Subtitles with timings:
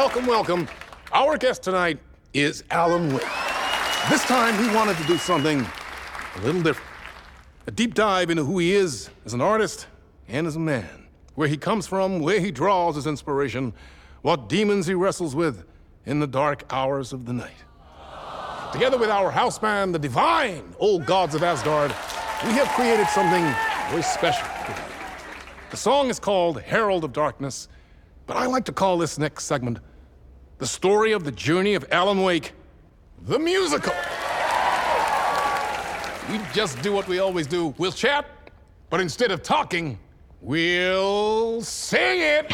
[0.00, 0.68] Welcome, welcome.
[1.12, 1.98] Our guest tonight
[2.32, 3.20] is Alan Wake.
[4.08, 6.90] This time he wanted to do something a little different.
[7.66, 9.88] A deep dive into who he is as an artist
[10.26, 10.88] and as a man.
[11.34, 13.74] Where he comes from, where he draws his inspiration,
[14.22, 15.66] what demons he wrestles with
[16.06, 17.62] in the dark hours of the night.
[18.72, 21.90] Together with our house band, the divine old gods of Asgard,
[22.42, 23.42] we have created something
[23.90, 24.48] very special.
[25.70, 27.68] The song is called Herald of Darkness,
[28.26, 29.78] but I like to call this next segment
[30.60, 32.52] the story of the journey of Alan Wake,
[33.22, 33.94] the musical.
[36.30, 38.26] We just do what we always do we'll chat,
[38.90, 39.98] but instead of talking,
[40.42, 42.52] we'll sing it.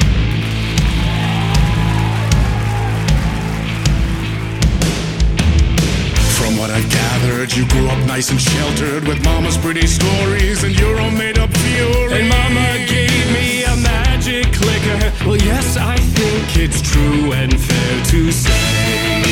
[6.38, 10.78] From what I've gathered, you grew up nice and sheltered with mama's pretty stories and
[10.78, 12.20] your own made up fury.
[12.20, 13.15] And mama gave me a magic
[14.58, 15.12] clicker.
[15.26, 19.22] Well, yes, I think it's true and fair to say.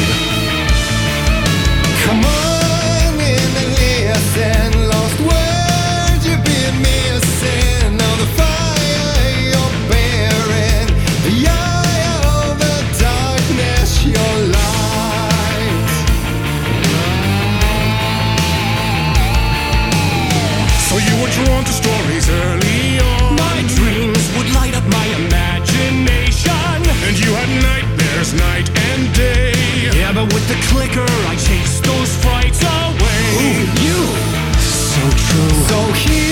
[2.05, 4.89] Come on in and listen.
[4.93, 8.01] Lost words you've been missing.
[8.07, 10.89] All the fire you're bearing.
[11.27, 15.89] The eye of the darkness, your light.
[20.89, 22.64] So you were drawn to stories early
[30.45, 33.65] with the clicker, I chased those frights away.
[33.85, 34.01] You.
[34.61, 35.65] So true.
[35.69, 36.24] So here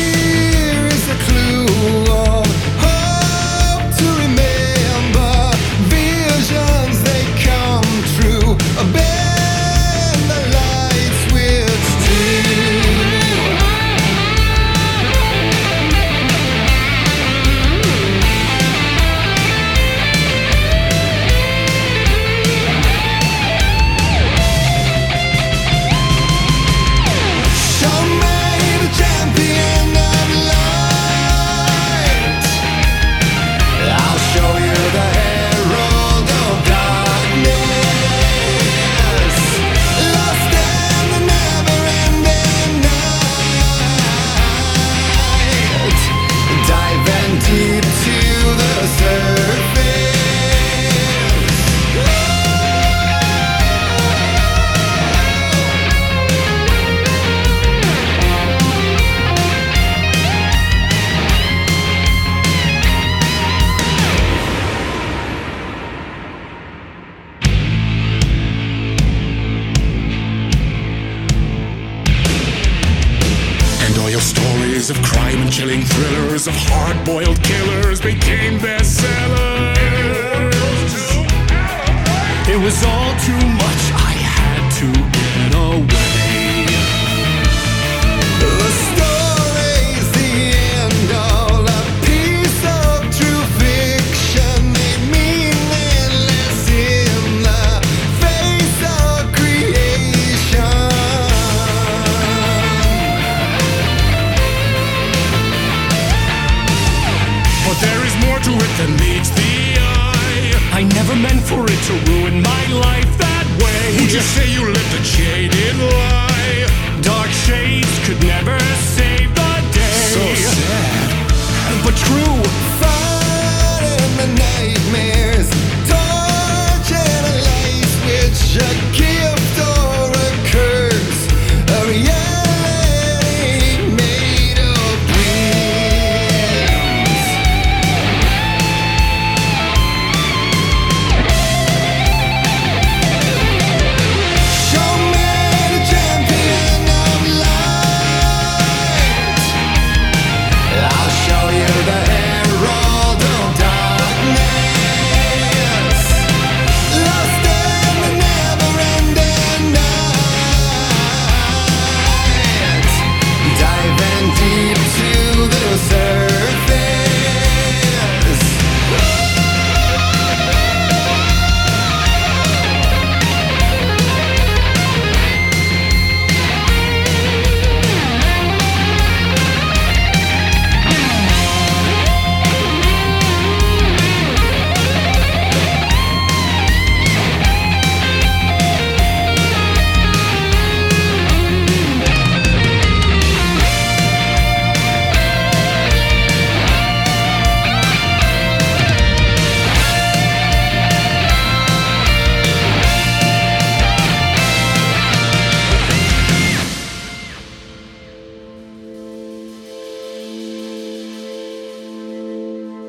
[78.15, 78.42] became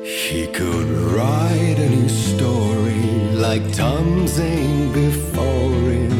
[0.04, 3.00] He could write a new story
[3.32, 6.12] like Tom Zane before him,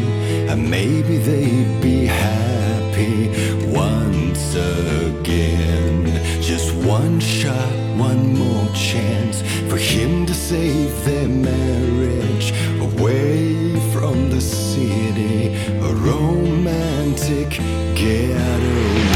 [0.48, 3.28] and maybe they'd be happy
[3.66, 6.06] once again.
[6.40, 14.40] Just one shot, one more chance for him to save their marriage away from the
[14.40, 17.50] city, a romantic
[17.94, 19.13] getaway.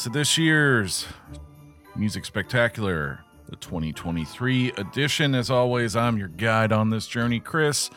[0.00, 1.06] To this year's
[1.94, 5.34] Music Spectacular, the 2023 edition.
[5.34, 7.90] As always, I'm your guide on this journey, Chris.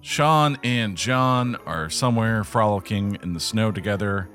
[0.00, 4.28] Sean and Jon are somewhere frolicking in the snow together,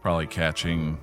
[0.00, 0.98] probably catching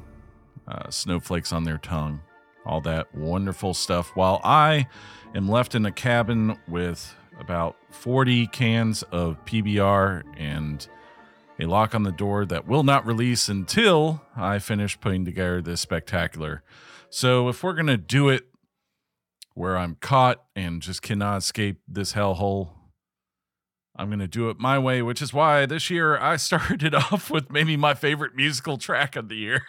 [0.67, 2.21] uh, snowflakes on their tongue,
[2.65, 4.87] all that wonderful stuff, while I
[5.35, 10.87] am left in a cabin with about 40 cans of PBR and
[11.59, 15.81] a lock on the door that will not release until I finish putting together this
[15.81, 16.63] spectacular.
[17.09, 18.45] So if we're going to do it
[19.55, 22.69] where I'm caught and just cannot escape this hellhole,
[23.95, 27.29] I'm going to do it my way, which is why this year I started off
[27.29, 29.65] with maybe my favorite musical track of the year.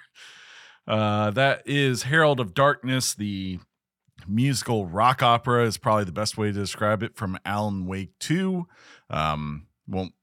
[0.86, 3.58] Uh, that is Herald of Darkness, the
[4.28, 8.66] musical rock opera is probably the best way to describe it from Alan Wake 2.
[9.08, 10.14] Um, won't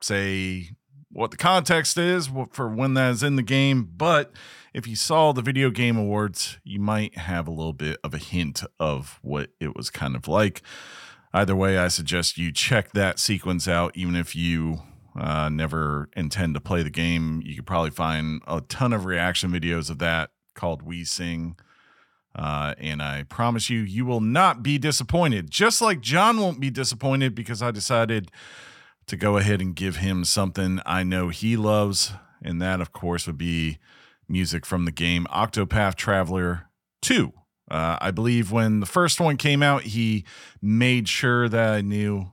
[0.00, 0.70] say
[1.12, 4.32] what the context is for when that is in the game, but
[4.72, 8.18] if you saw the video game awards, you might have a little bit of a
[8.18, 10.62] hint of what it was kind of like.
[11.32, 14.82] Either way, I suggest you check that sequence out, even if you
[15.18, 17.42] uh, never intend to play the game.
[17.44, 21.56] You could probably find a ton of reaction videos of that called We Sing.
[22.34, 25.50] Uh, and I promise you, you will not be disappointed.
[25.50, 28.30] Just like Jon won't be disappointed because I decided
[29.10, 32.12] to go ahead and give him something I know he loves.
[32.40, 33.78] And that, of course, would be
[34.28, 36.68] music from the game Octopath Traveler
[37.02, 37.32] 2.
[37.68, 40.24] Uh, I believe when the first one came out, he
[40.62, 42.30] made sure that I knew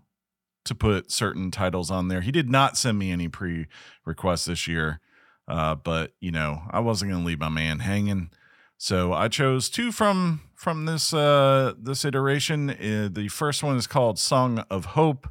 [0.65, 2.22] to put certain titles on there.
[2.22, 3.65] He did not send me any pre
[4.05, 5.00] requests this year,
[5.48, 8.31] uh, but you know I wasn't going to leave my man hanging,
[8.77, 12.72] so I chose two from from this uh, this iteration.
[12.72, 15.27] Uh, the first one is called "Song of Hope."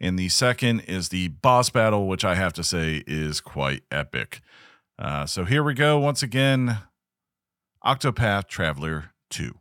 [0.00, 4.40] And the second is the boss battle, which I have to say is quite epic.
[4.98, 6.78] Uh, so here we go once again
[7.84, 9.54] Octopath Traveler 2.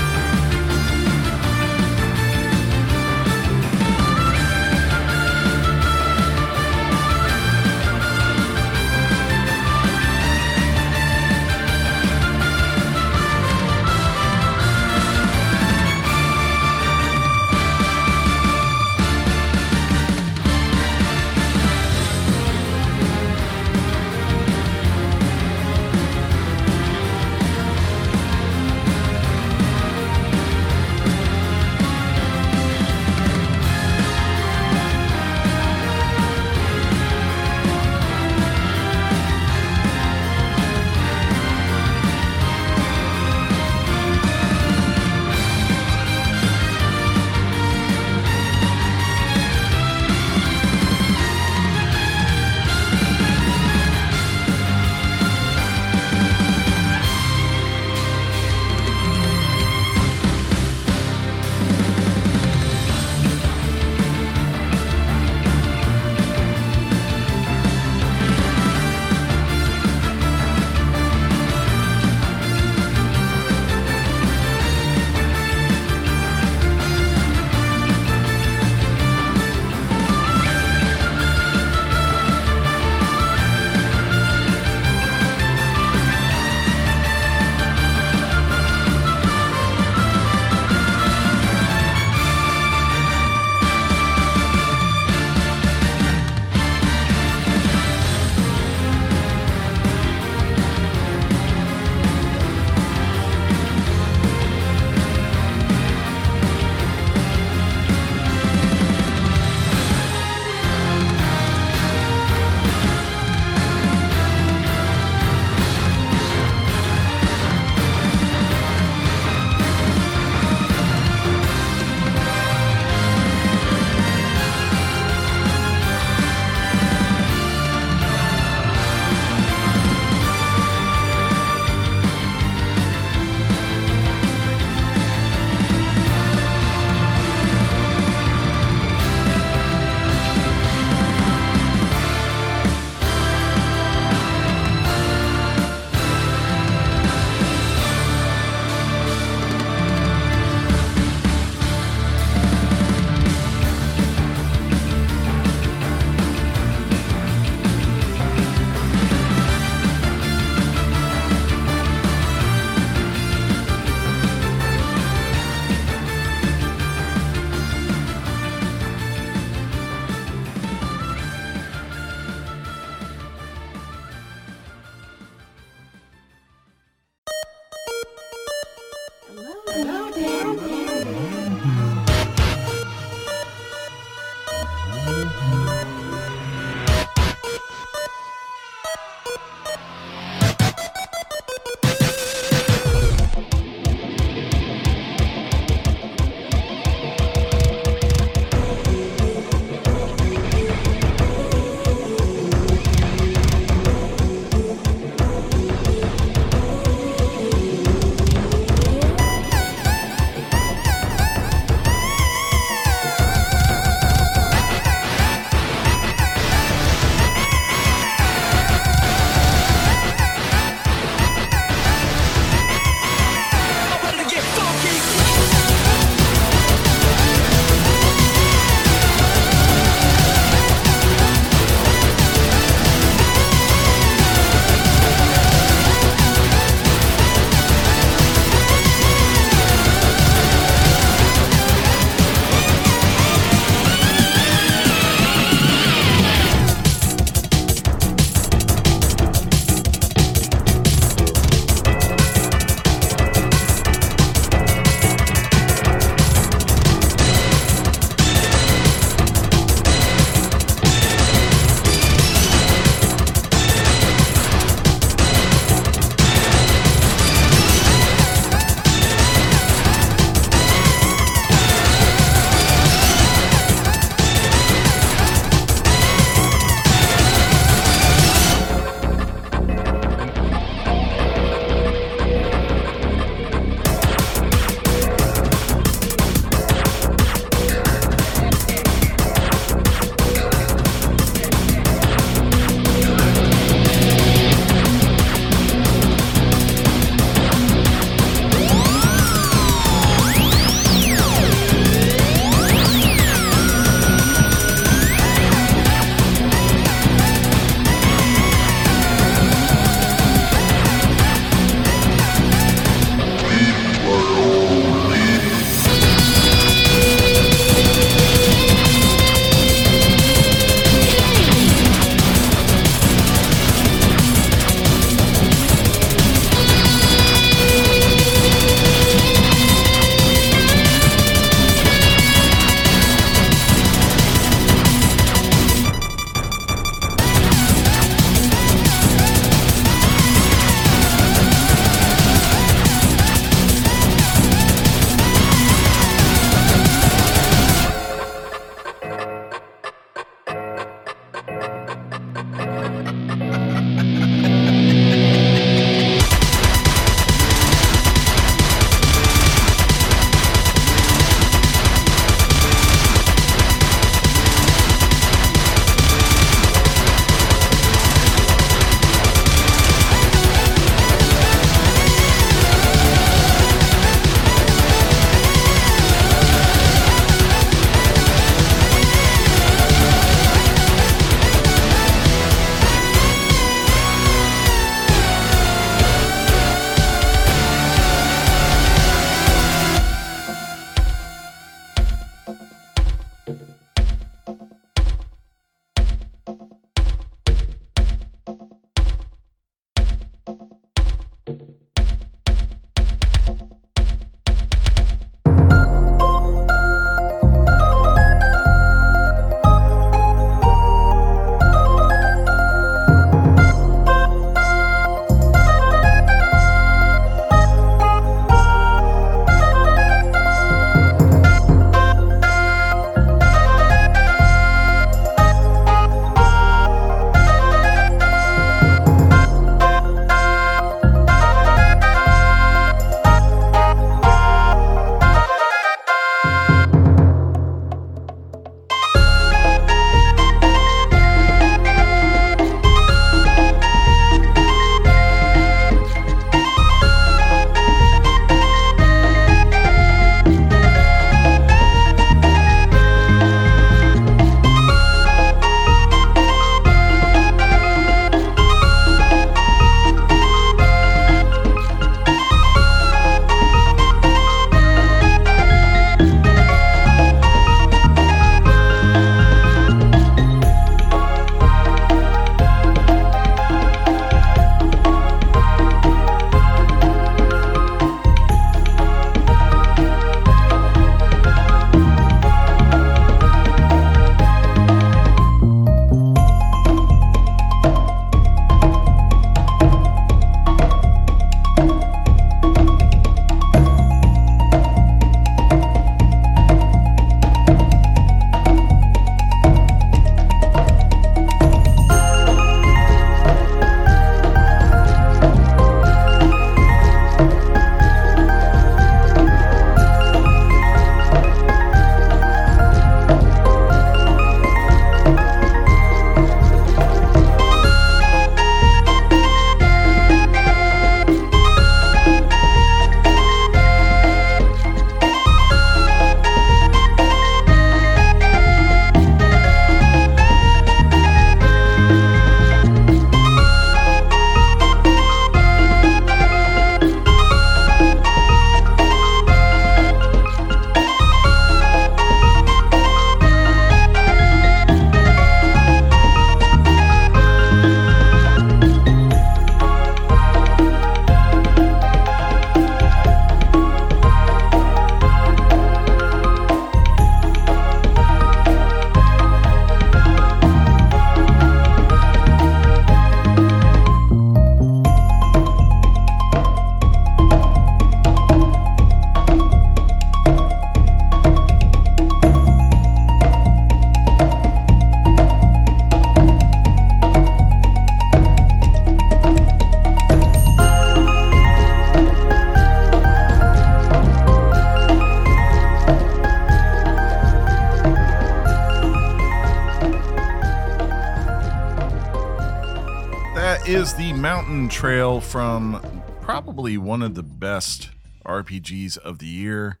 [595.06, 596.02] Trail from
[596.40, 598.10] probably one of the best
[598.44, 600.00] RPGs of the year.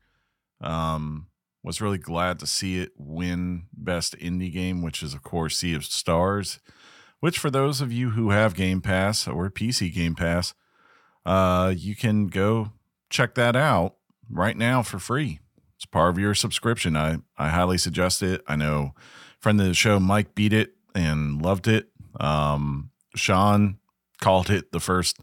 [0.60, 1.28] Um,
[1.62, 5.76] was really glad to see it win Best Indie Game, which is, of course, Sea
[5.76, 6.58] of Stars.
[7.20, 10.54] Which, for those of you who have Game Pass or PC Game Pass,
[11.24, 12.72] uh, you can go
[13.08, 13.94] check that out
[14.28, 15.38] right now for free.
[15.76, 16.96] It's part of your subscription.
[16.96, 18.42] I, I highly suggest it.
[18.48, 18.92] I know
[19.38, 21.90] friend of the show, Mike, beat it and loved it.
[22.18, 23.78] Um, Sean
[24.20, 25.18] called it the first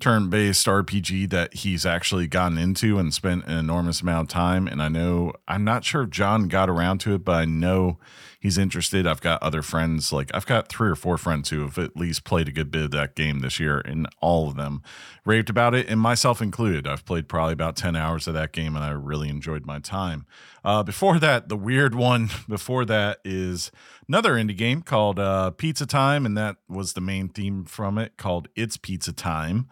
[0.00, 4.66] turn based RPG that he's actually gotten into and spent an enormous amount of time.
[4.66, 7.98] And I know, I'm not sure if Jon got around to it, but I know
[8.44, 9.06] he's interested.
[9.06, 12.24] I've got other friends, like I've got three or four friends who have at least
[12.24, 14.82] played a good bit of that game this year, and all of them
[15.24, 16.86] raved about it, and myself included.
[16.86, 20.26] I've played probably about 10 hours of that game, and I really enjoyed my time.
[20.62, 23.72] Uh, before that, the weird one before that is
[24.08, 28.16] another indie game called uh, Pizza Time, and that was the main theme from it
[28.16, 29.68] called It's Pizza Time.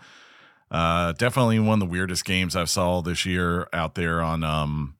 [0.70, 4.96] Uh, definitely one of the weirdest games I saw this year out there on um,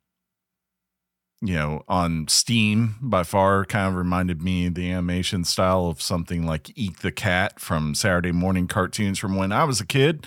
[1.45, 6.47] you know, on Steam by far kind of reminded me the animation style of something
[6.47, 10.25] like Eek the Cat from Saturday morning cartoons from when I was a kid.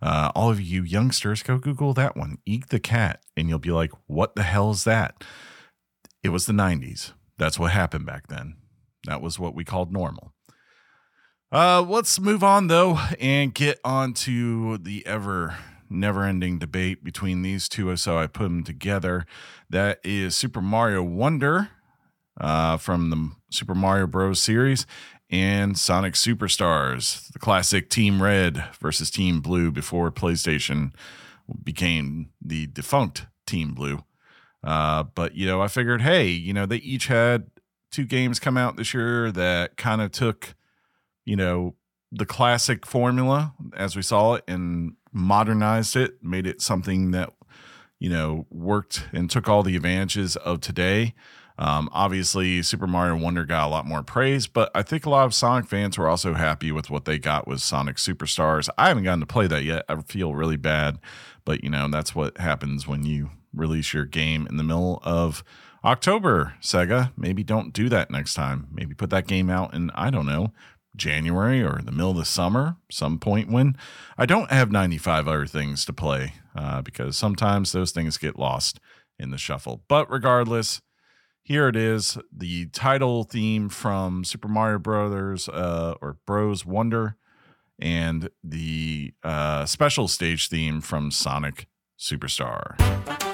[0.00, 3.70] Uh, all of you youngsters, go Google that one, Eek the Cat, and you'll be
[3.70, 5.22] like, what the hell is that?
[6.22, 7.12] It was the 90s.
[7.38, 8.56] That's what happened back then.
[9.04, 10.32] That was what we called normal.
[11.52, 15.56] Uh, let's move on though and get on to the ever
[15.88, 17.94] never ending debate between these two.
[17.96, 19.24] So I put them together.
[19.70, 21.70] That is Super Mario Wonder
[22.40, 24.42] uh, from the Super Mario Bros.
[24.42, 24.86] series
[25.30, 30.92] and Sonic Superstars, the classic Team Red versus Team Blue before PlayStation
[31.64, 34.04] became the defunct Team Blue.
[34.66, 37.46] Uh, but, you know, I figured, hey, you know, they each had
[37.90, 40.54] two games come out this year that kind of took,
[41.24, 41.76] you know,
[42.12, 47.32] the classic formula as we saw it and modernized it, made it something that
[47.98, 51.14] you know worked and took all the advantages of today.
[51.58, 55.24] Um, obviously, Super Mario Wonder got a lot more praise, but I think a lot
[55.24, 58.68] of Sonic fans were also happy with what they got with Sonic Superstars.
[58.76, 59.86] I haven't gotten to play that yet.
[59.88, 60.98] I feel really bad,
[61.46, 65.42] but you know that's what happens when you release your game in the middle of
[65.84, 66.54] October.
[66.60, 68.68] Sega, maybe don't do that next time.
[68.70, 70.52] Maybe put that game out in I don't know
[70.96, 73.76] January or the middle of the summer, some point when
[74.16, 78.80] I don't have 95 other things to play uh, because sometimes those things get lost
[79.18, 79.82] in the shuffle.
[79.88, 80.80] But regardless,
[81.42, 87.16] here it is the title theme from Super Mario Brothers uh, or Bros Wonder
[87.78, 93.25] and the uh, special stage theme from Sonic Superstar.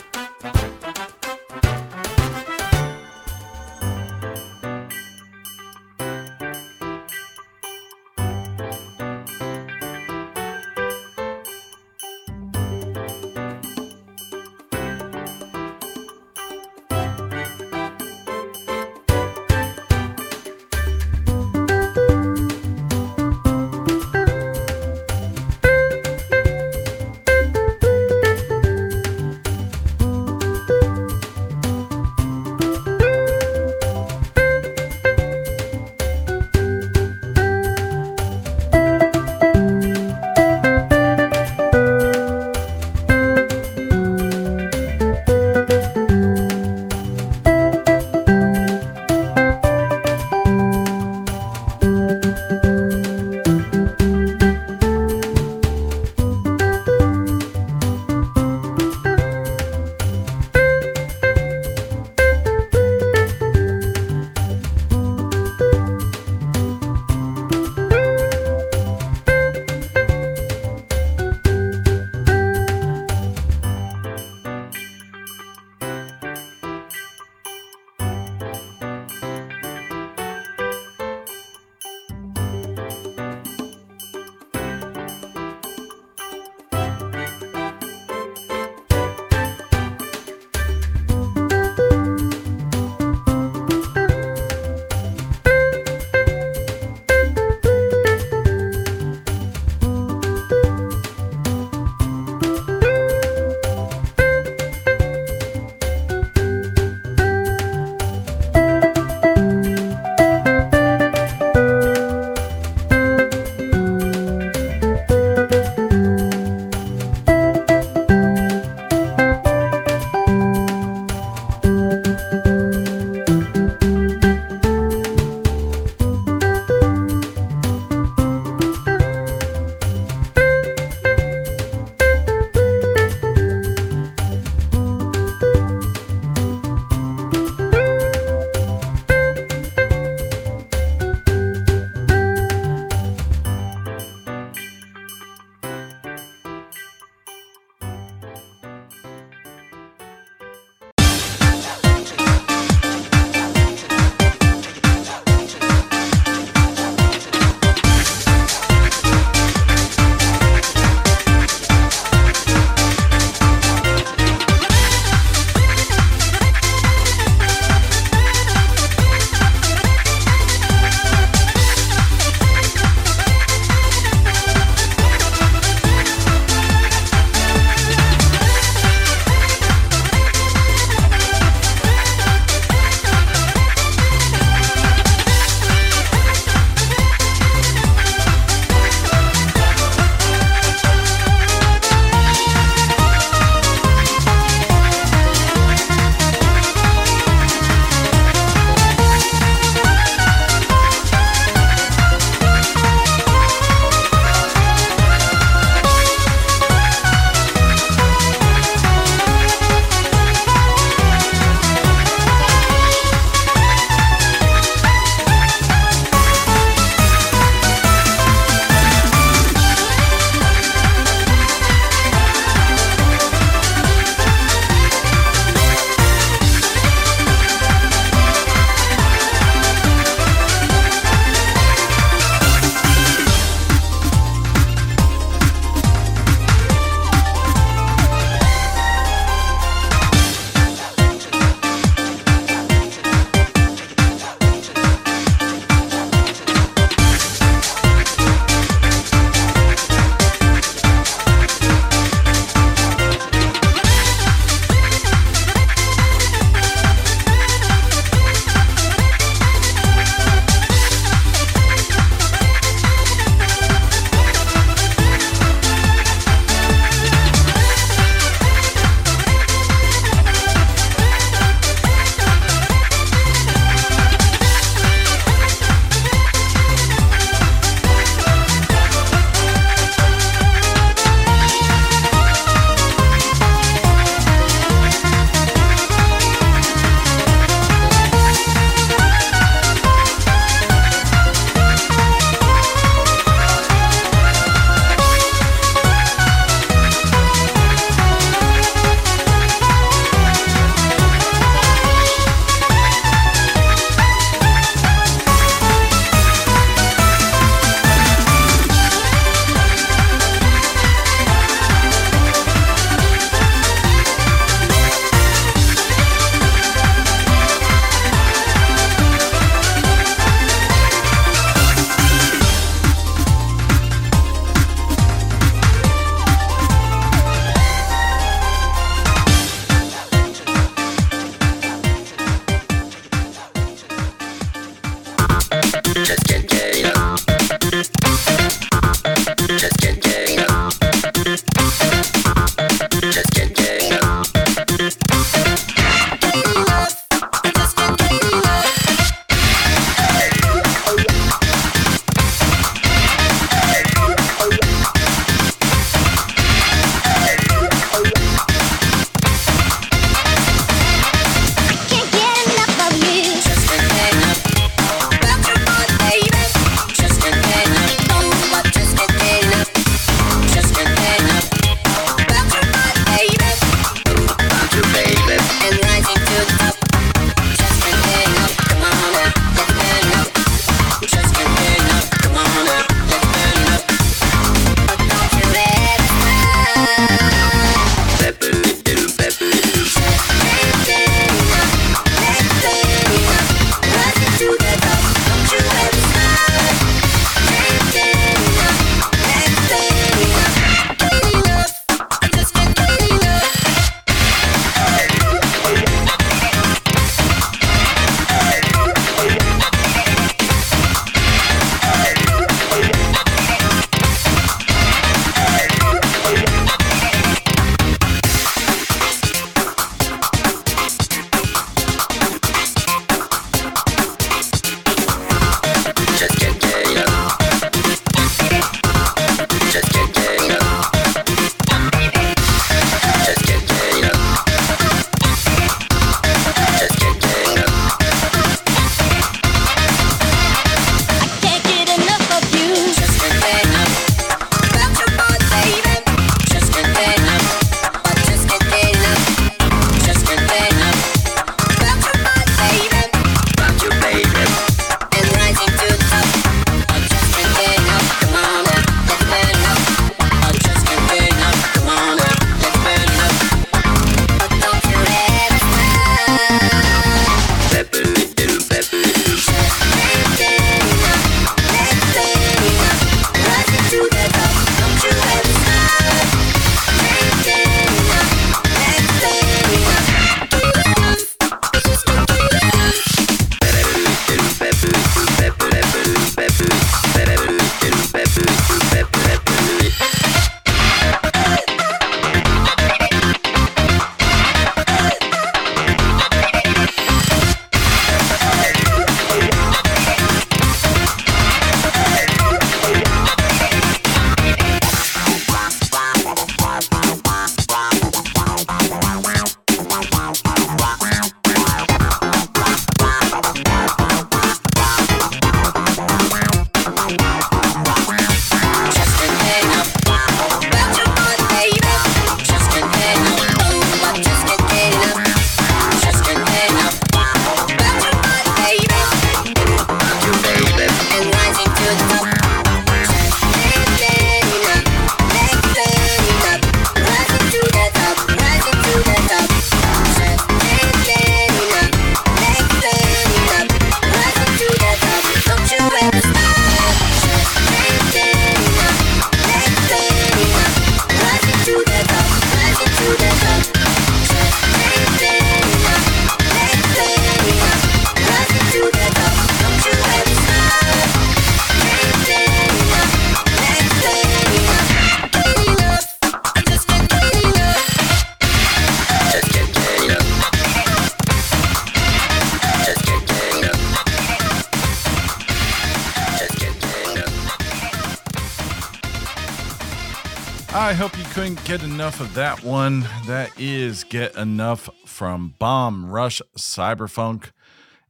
[581.79, 583.01] Get enough of that one.
[583.25, 587.53] That is Get Enough from Bomb Rush Cyberfunk.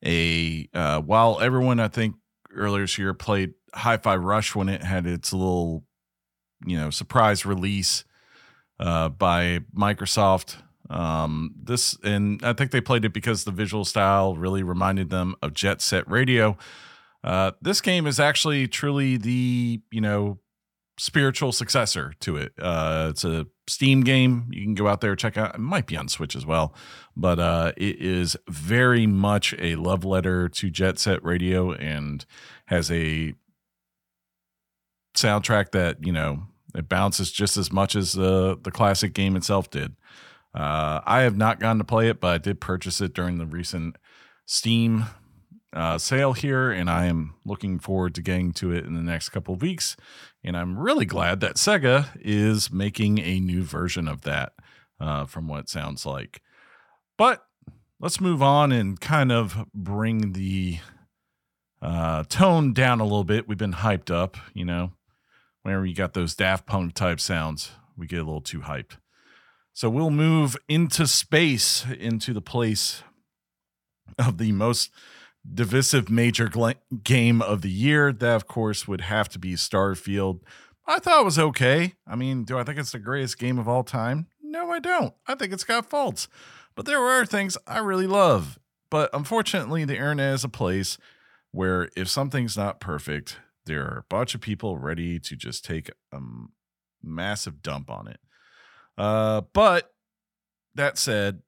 [0.04, 2.16] A uh, while everyone I think
[2.52, 5.84] earlier this year played Hi-Fi Rush when it had its little,
[6.66, 8.02] you know, surprise release
[8.80, 10.56] uh, by Microsoft.
[10.90, 15.36] Um, this and I think they played it because the visual style really reminded them
[15.40, 16.58] of Jet Set Radio.
[17.22, 20.40] Uh, this game is actually truly the you know
[20.98, 22.52] spiritual successor to it.
[22.58, 24.46] Uh, it's a Steam game.
[24.50, 25.54] You can go out there check out.
[25.54, 26.74] It might be on Switch as well,
[27.16, 32.24] but uh, it is very much a love letter to Jet Set Radio and
[32.66, 33.34] has a
[35.14, 36.42] soundtrack that you know
[36.74, 39.96] it bounces just as much as the the classic game itself did.
[40.54, 43.46] Uh, I have not gotten to play it, but I did purchase it during the
[43.46, 43.96] recent
[44.44, 45.06] Steam
[45.72, 49.30] uh, sale here, and I am looking forward to getting to it in the next
[49.30, 49.96] couple of weeks.
[50.44, 54.52] And I'm really glad that Sega is making a new version of that,
[55.00, 56.42] uh, from what it sounds like.
[57.16, 57.44] But
[58.00, 60.78] let's move on and kind of bring the
[61.80, 63.46] uh, tone down a little bit.
[63.46, 64.92] We've been hyped up, you know.
[65.62, 68.96] Whenever you got those Daft Punk type sounds, we get a little too hyped.
[69.72, 73.02] So we'll move into space, into the place
[74.18, 74.90] of the most
[75.50, 78.12] divisive major gl- game of the year.
[78.12, 80.40] That, of course, would have to be Starfield.
[80.86, 81.94] I thought it was okay.
[82.06, 84.26] I mean, do I think it's the greatest game of all time?
[84.42, 85.14] No, I don't.
[85.26, 86.28] I think it's got faults.
[86.74, 88.58] But there are things I really love.
[88.90, 90.98] But unfortunately, the internet is a place
[91.50, 95.90] where if something's not perfect, there are a bunch of people ready to just take
[96.12, 96.18] a
[97.02, 98.20] massive dump on it.
[98.98, 99.92] Uh, but
[100.74, 101.42] that said,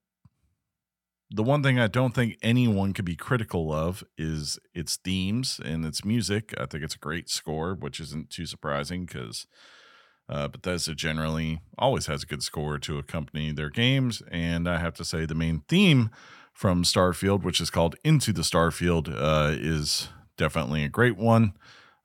[1.34, 5.84] the one thing I don't think anyone could be critical of is its themes and
[5.84, 6.54] its music.
[6.56, 9.48] I think it's a great score, which isn't too surprising because
[10.28, 14.22] uh, Bethesda generally always has a good score to accompany their games.
[14.30, 16.10] And I have to say, the main theme
[16.52, 21.54] from Starfield, which is called Into the Starfield, uh, is definitely a great one.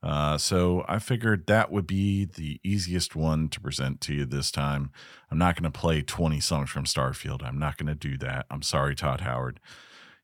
[0.01, 4.49] Uh, so I figured that would be the easiest one to present to you this
[4.49, 4.91] time.
[5.29, 7.43] I'm not going to play 20 songs from Starfield.
[7.43, 8.45] I'm not going to do that.
[8.49, 9.59] I'm sorry, Todd Howard.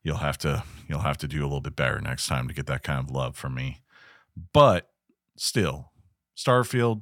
[0.01, 2.67] You'll have to you'll have to do a little bit better next time to get
[2.67, 3.81] that kind of love from me.
[4.53, 4.91] But
[5.35, 5.91] still,
[6.37, 7.01] Starfield,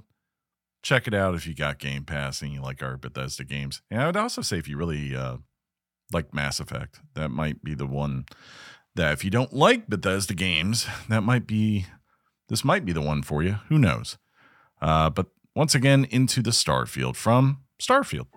[0.84, 3.82] check it out if you got Game Pass and you like our Bethesda games.
[3.92, 5.38] And I would also say if you really uh,
[6.14, 8.26] like Mass Effect, that might be the one
[8.96, 11.88] that if you don't like Bethesda games, that might be
[12.54, 13.54] this might be the one for you.
[13.70, 14.20] Who knows?
[14.80, 15.26] Uh, but
[15.56, 18.28] once again, into the Starfield from Starfield.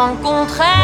[0.00, 0.79] Rencontrer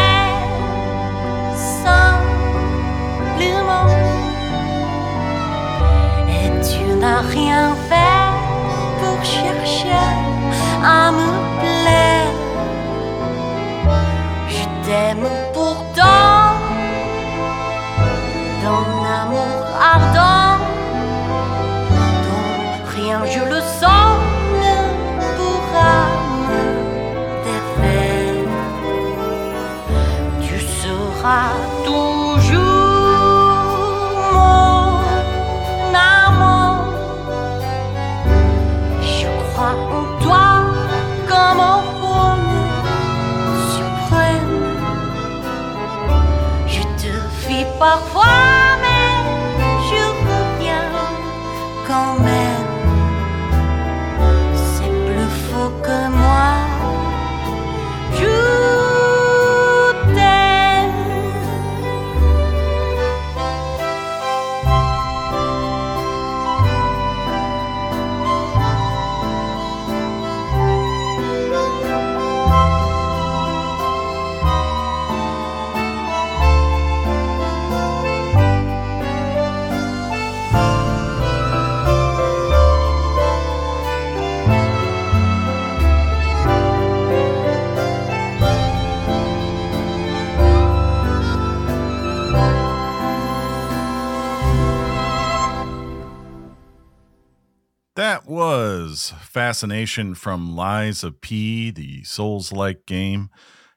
[99.46, 103.30] Fascination from Lies of P, the Souls like game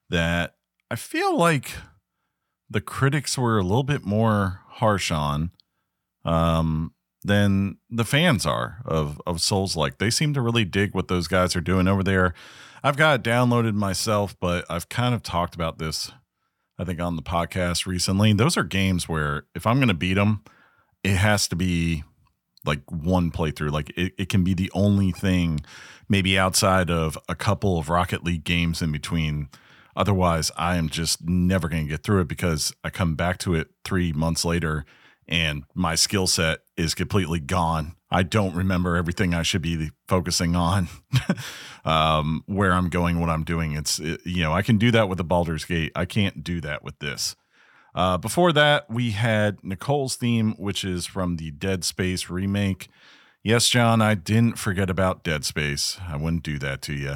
[0.09, 0.55] that
[0.89, 1.73] I feel like
[2.67, 5.51] the critics were a little bit more harsh on
[6.25, 9.99] um, than the fans are of, of Souls like.
[9.99, 12.33] They seem to really dig what those guys are doing over there.
[12.83, 16.11] I've got it downloaded myself, but I've kind of talked about this,
[16.79, 18.33] I think, on the podcast recently.
[18.33, 20.43] Those are games where if I'm going to beat them,
[21.03, 22.03] it has to be
[22.69, 23.71] like one playthrough.
[23.71, 25.59] Like it, it can be the only thing,
[26.07, 29.49] maybe outside of a couple of Rocket League games in between.
[29.95, 33.55] Otherwise, I am just never going to get through it because I come back to
[33.55, 34.85] it three months later
[35.29, 37.95] and my skill set is completely gone.
[38.11, 40.89] I don't remember everything I should be focusing on,
[41.85, 43.73] um, where I'm going, what I'm doing.
[43.73, 45.91] It's, it, you know, I can do that with the Baldur's Gate.
[45.95, 47.35] I can't do that with this.
[47.95, 52.87] Uh, before that, we had Nicole's theme, which is from the Dead Space remake.
[53.43, 55.97] Yes, Jon, I didn't forget about Dead Space.
[56.07, 57.15] I wouldn't do that to you.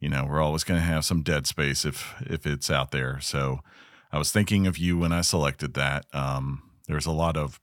[0.00, 3.20] You know, we're always going to have some Dead Space if if it's out there.
[3.20, 3.60] So
[4.12, 6.06] I was thinking of you when I selected that.
[6.12, 7.60] Um, there's a lot of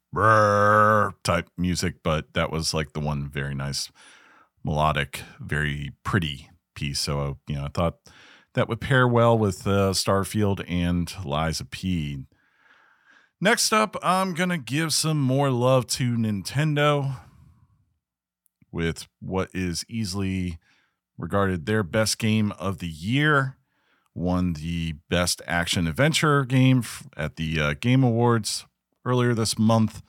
[1.24, 3.92] type music, but that was like the one very nice
[4.64, 7.00] melodic, very pretty piece.
[7.00, 7.98] So you know, I thought
[8.54, 12.26] that would pair well with uh, Starfield and Lies of P.
[13.42, 17.18] Next up, I'm going to give some more love to Nintendo
[18.72, 20.58] with what is easily
[21.18, 23.58] regarded their best game of the year.
[24.14, 26.84] Won the best action adventure game
[27.18, 28.66] at the uh, Game Awards
[29.04, 30.02] earlier this month.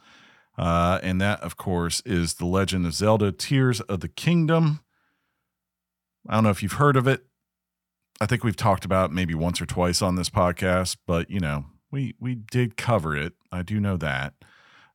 [0.56, 4.80] Uh, and that, of course, is The Legend of Zelda Tears of the Kingdom.
[6.28, 7.26] I don't know if you've heard of it.
[8.20, 11.66] I think we've talked about maybe once or twice on this podcast, but you know,
[11.97, 13.32] we we did cover it.
[13.51, 14.34] I do know that.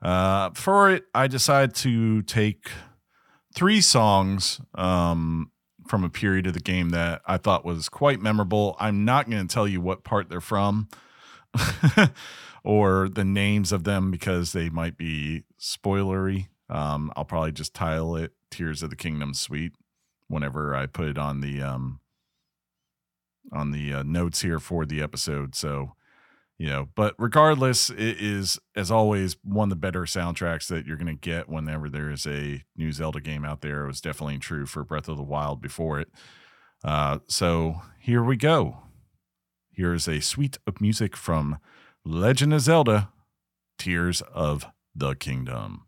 [0.04, 2.70] Uh, for it, I decided to take
[3.56, 5.52] three songs um,
[5.88, 8.76] from a period of the game that I thought was quite memorable.
[8.80, 10.89] I'm not going to tell you what part they're from
[12.64, 16.49] or the names of them because they might be spoilery.
[16.70, 19.74] Um, I'll probably just title it "Tears of the Kingdom Suite"
[20.28, 21.99] whenever I put it on the um,
[23.52, 25.56] on the uh, notes here for the episode.
[25.56, 25.95] So,
[26.62, 30.95] you know, but regardless, it is as always one of the better soundtracks that you're
[30.95, 33.86] going to get whenever there is a new Zelda game out there.
[33.86, 36.09] It was definitely true for Breath of the Wild before it.
[36.84, 38.78] Uh, so here we go.
[39.72, 41.57] Here's a suite of music from
[42.05, 43.09] Legend of Zelda:
[43.80, 45.88] Tears of the Kingdom.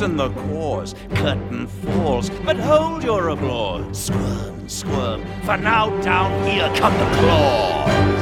[0.00, 0.94] And the cause.
[1.14, 4.04] Curtain falls, but hold your applause.
[4.04, 8.13] Squirm, squirm, for now down here come the claws.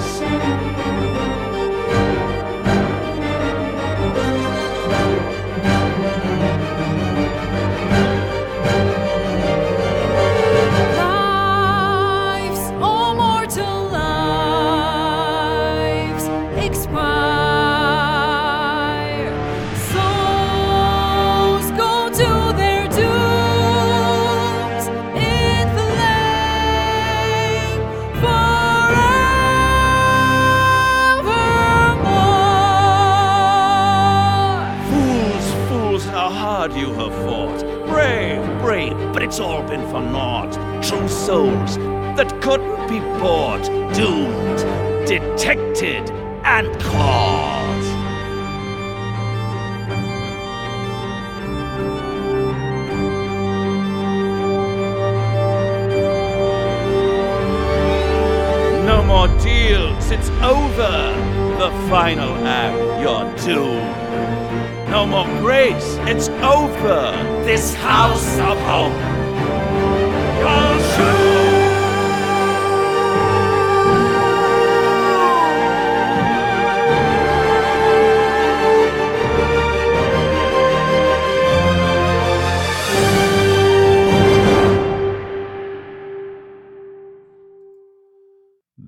[62.02, 64.90] Final act, you're doomed.
[64.90, 67.12] No more grace, it's over.
[67.44, 68.92] This house of hope.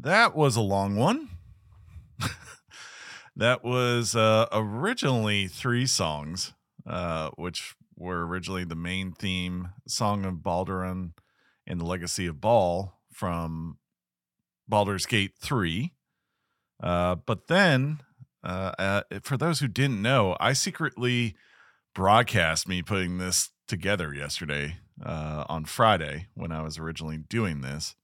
[0.03, 1.24] That was a long one.
[4.15, 6.53] Uh, originally three songs,
[6.87, 11.13] uh, which were originally the main theme song of Balduran
[11.67, 13.79] and the Legacy of Bhaal from
[14.69, 15.93] Baldur's Gate 3.
[16.83, 18.01] Uh, but then,
[18.43, 21.35] uh, uh, for those who didn't know, I secretly
[21.95, 27.95] broadcast me putting this together yesterday uh, on Friday when I was originally doing this.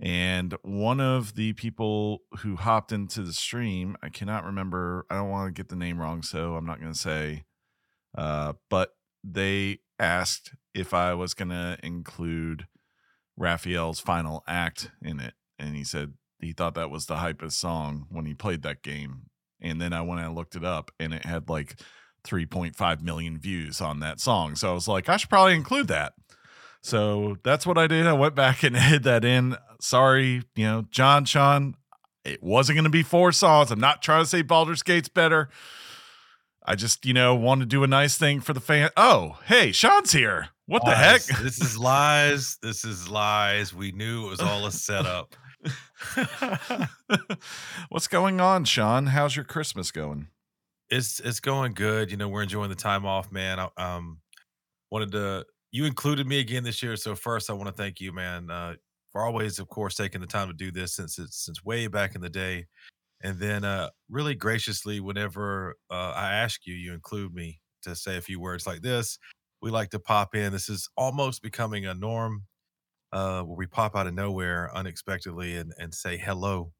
[0.00, 5.30] And one of the people who hopped into the stream, I cannot remember, I don't
[5.30, 7.44] want to get the name wrong, so I'm not going to say,
[8.16, 8.94] uh, but
[9.24, 12.68] they asked if I was going to include
[13.36, 15.34] Raphael's final act in it.
[15.58, 19.22] And he said he thought that was the hypest song when he played that game.
[19.60, 21.80] And then I went and looked it up and it had like
[22.24, 24.54] 3.5 million views on that song.
[24.54, 26.12] So I was like, I should probably include that.
[26.82, 28.06] So that's what I did.
[28.06, 29.56] I went back and hid that in.
[29.80, 31.74] Sorry, you know, Jon, Sean,
[32.24, 33.70] it wasn't going to be four songs.
[33.70, 35.48] I'm not trying to say Baldur's Gate's better.
[36.64, 38.90] I just, you know, want to do a nice thing for the fan.
[38.96, 40.48] Oh, hey, Sean's here.
[40.66, 41.22] What the heck?
[41.22, 42.58] This is lies.
[42.60, 43.72] This is lies.
[43.72, 45.34] We knew it was all a setup.
[47.88, 49.06] What's going on, Sean?
[49.06, 50.28] How's your Christmas going?
[50.90, 52.10] It's it's going good.
[52.10, 53.58] You know, we're enjoying the time off, man.
[53.58, 54.18] I um
[54.90, 56.96] wanted to you included me again this year.
[56.96, 58.74] So first I want to thank you, man, uh,
[59.12, 62.14] for always, of course, taking the time to do this since it's since way back
[62.14, 62.66] in the day.
[63.22, 68.16] And then uh really graciously, whenever uh, I ask you, you include me to say
[68.16, 69.18] a few words like this.
[69.60, 70.52] We like to pop in.
[70.52, 72.44] This is almost becoming a norm
[73.12, 76.72] uh, where we pop out of nowhere unexpectedly and, and say hello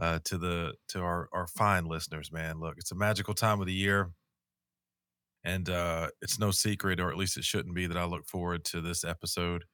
[0.00, 2.60] uh, to the to our, our fine listeners, man.
[2.60, 4.10] Look, it's a magical time of the year.
[5.48, 8.66] And uh, it's no secret, or at least it shouldn't be, that I look forward
[8.66, 9.64] to this episode.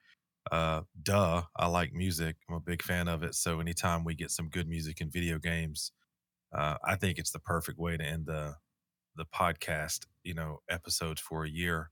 [0.53, 2.37] Uh, duh, I like music.
[2.49, 3.35] I'm a big fan of it.
[3.35, 5.91] So anytime we get some good music in video games,
[6.57, 8.55] uh, I think it's the perfect way to end the
[9.17, 11.91] the podcast, you know, episodes for a year.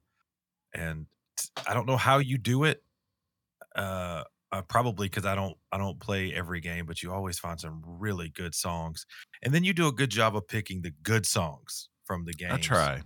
[0.73, 1.07] And
[1.37, 2.85] t- I don't know how you do it.
[3.75, 4.23] Uh,
[4.53, 7.83] uh probably because I don't I don't play every game, but you always find some
[7.85, 9.07] really good songs,
[9.43, 12.53] and then you do a good job of picking the good songs from the game.
[12.53, 13.03] I try.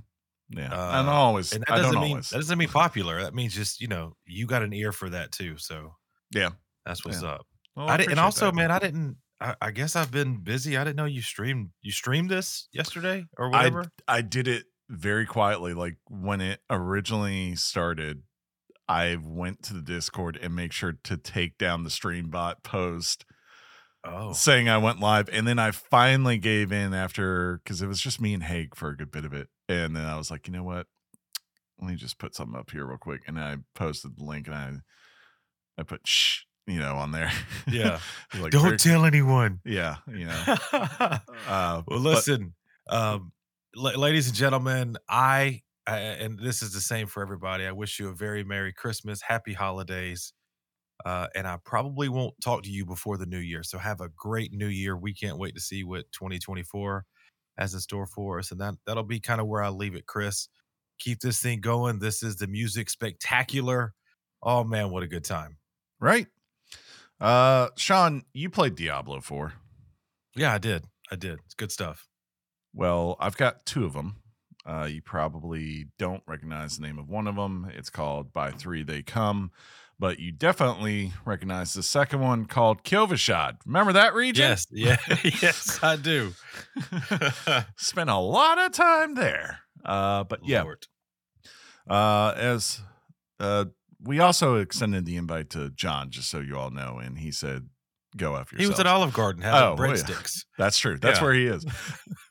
[0.50, 0.72] Yeah.
[0.72, 2.30] Uh, and always, and that I doesn't don't mean always.
[2.30, 3.22] that doesn't mean popular.
[3.22, 5.56] That means just you know you got an ear for that too.
[5.58, 5.94] So
[6.32, 6.50] Yeah.
[6.84, 7.30] that's what's Yeah.
[7.30, 7.46] up.
[7.74, 8.54] Well, I did, and also, that.
[8.54, 9.16] man, I didn't.
[9.40, 10.76] I, I guess I've been busy.
[10.78, 11.70] I didn't know you streamed.
[11.82, 13.90] You streamed this yesterday or I, whatever.
[14.08, 15.74] I did it very quietly.
[15.74, 18.22] Like when it originally started,
[18.88, 23.26] I went to the Discord and make sure to take down the stream bot post
[24.04, 25.28] oh, saying I went live.
[25.30, 28.88] And then I finally gave in after because it was just me and Haig for
[28.88, 29.48] a good bit of it.
[29.68, 30.86] And then I was like, you know what?
[31.80, 33.22] Let me just put something up here real quick.
[33.26, 34.72] And I posted the link and I
[35.78, 37.30] I put shh, you know, on there.
[37.68, 37.98] yeah.
[38.40, 39.60] like, Don't very- tell anyone.
[39.64, 40.44] Yeah, you know.
[40.72, 41.18] Uh,
[41.48, 42.54] well, but- listen,
[42.88, 43.30] um,
[43.74, 47.66] la- ladies and gentlemen, I, I and this is the same for everybody.
[47.66, 50.32] I wish you a very merry Christmas, happy holidays,
[51.04, 53.62] uh, and I probably won't talk to you before the new year.
[53.62, 54.96] So have a great new year.
[54.96, 57.04] We can't wait to see what 2024
[57.58, 60.06] has in store for us, and that that'll be kind of where I leave it,
[60.06, 60.48] Chris.
[60.98, 61.98] keep this thing going.
[61.98, 63.92] This is the music spectacular.
[64.42, 65.58] Oh man, what a good time.
[66.00, 66.26] Right.
[67.20, 69.52] Uh Sean, you played Diablo 4.
[70.34, 70.84] Yeah, I did.
[71.10, 71.38] I did.
[71.46, 72.06] It's good stuff.
[72.74, 74.16] Well, I've got two of them.
[74.66, 77.70] Uh, you probably don't recognize the name of one of them.
[77.74, 79.52] It's called By Three They Come,
[79.98, 83.58] but you definitely recognize the second one called Kyovashad.
[83.66, 84.42] Remember that region?
[84.48, 84.96] Yes, yeah,
[85.42, 86.32] yes, I do.
[87.76, 89.60] Spent a lot of time there.
[89.84, 90.64] Uh, but yeah,
[91.88, 92.80] uh, as
[93.40, 93.66] uh,
[94.02, 97.68] we also extended the invite to Jon, just so you all know, and he said,
[98.16, 99.94] "Go after yourself." he was at Olive Garden having Oh, well, yeah.
[100.02, 100.44] breadsticks.
[100.58, 100.98] That's true.
[100.98, 101.24] That's Yeah.
[101.24, 101.64] where he is.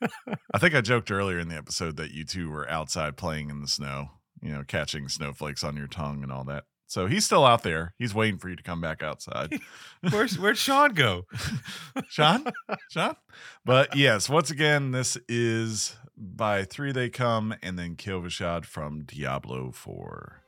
[0.54, 3.60] I think I joked earlier in the episode that you two were outside playing in
[3.62, 4.08] the snow,
[4.42, 6.64] you know, catching snowflakes on your tongue and all that.
[6.86, 7.94] So he's still out there.
[7.98, 9.58] He's waiting for you to come back outside.
[10.10, 11.26] Where's where'd Sean go?
[12.08, 12.46] Sean?
[12.90, 13.16] Sean?
[13.64, 19.72] But yes, once again, this is by three they come and then Kyovashad from Diablo
[19.72, 20.42] 4.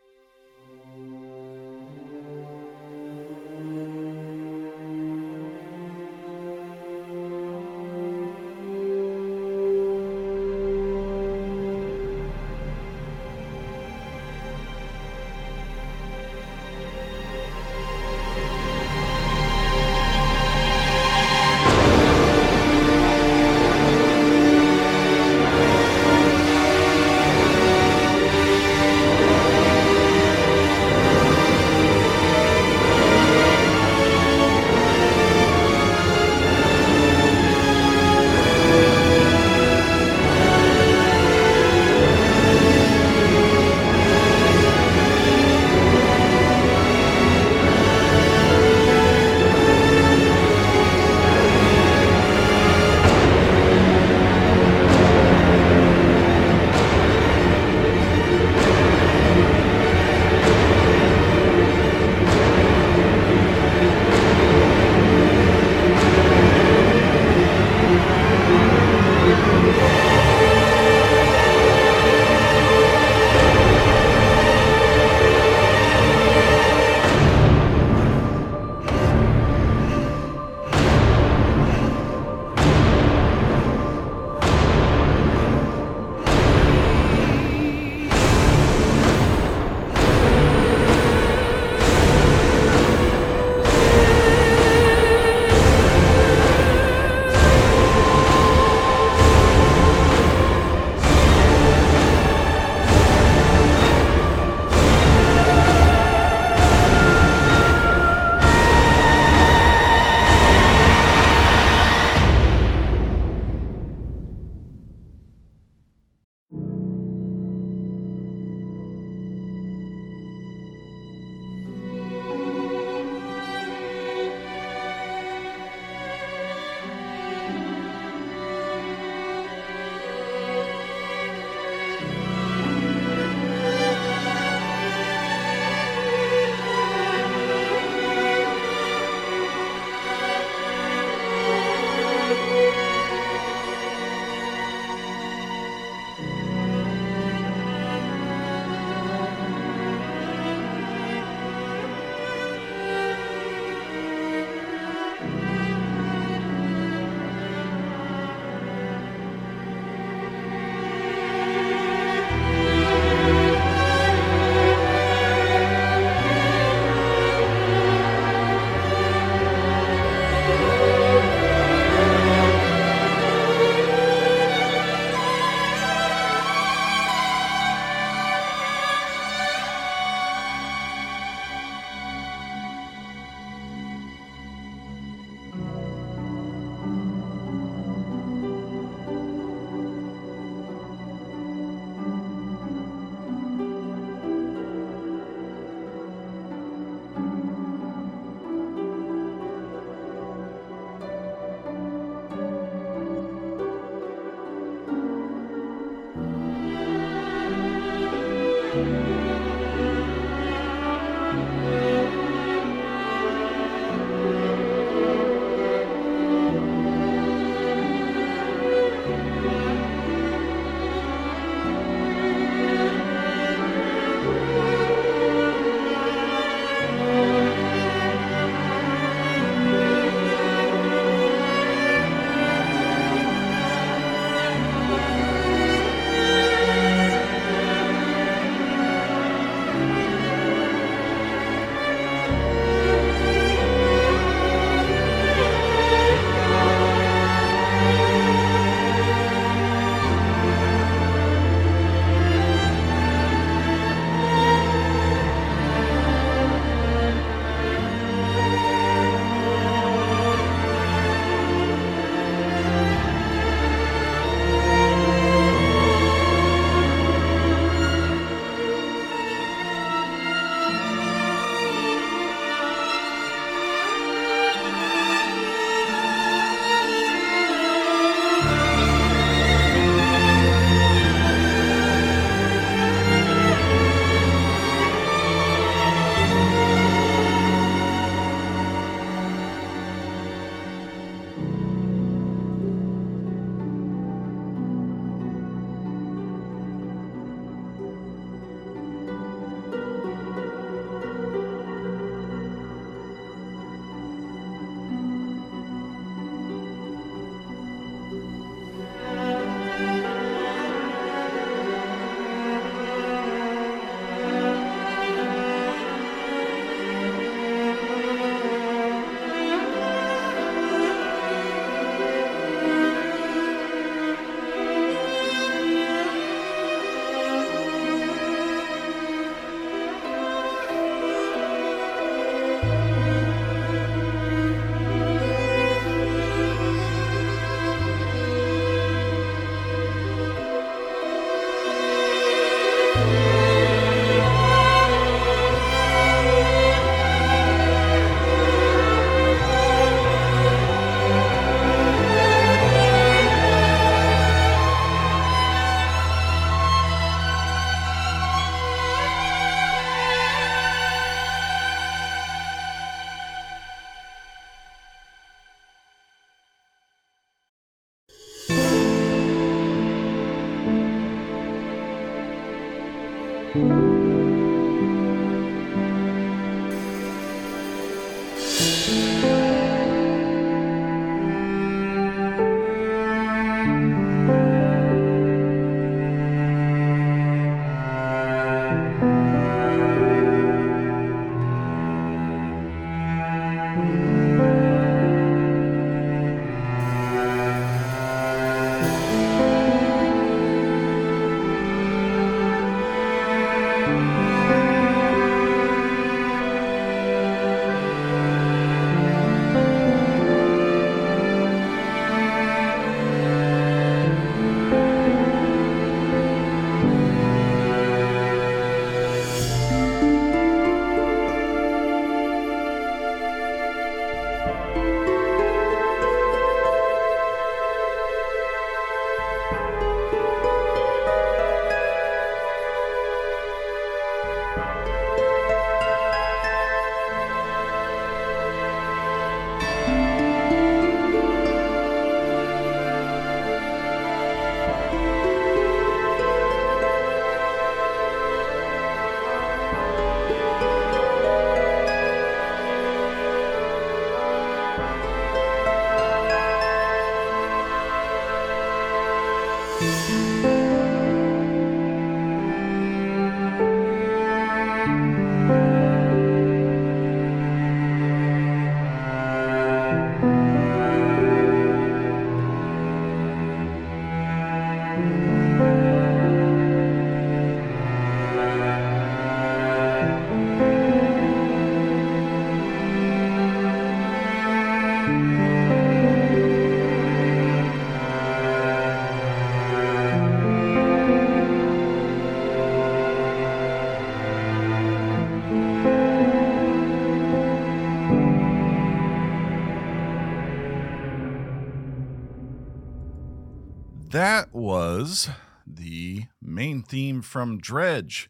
[504.19, 505.31] That was
[505.65, 508.28] the main theme from Dredge,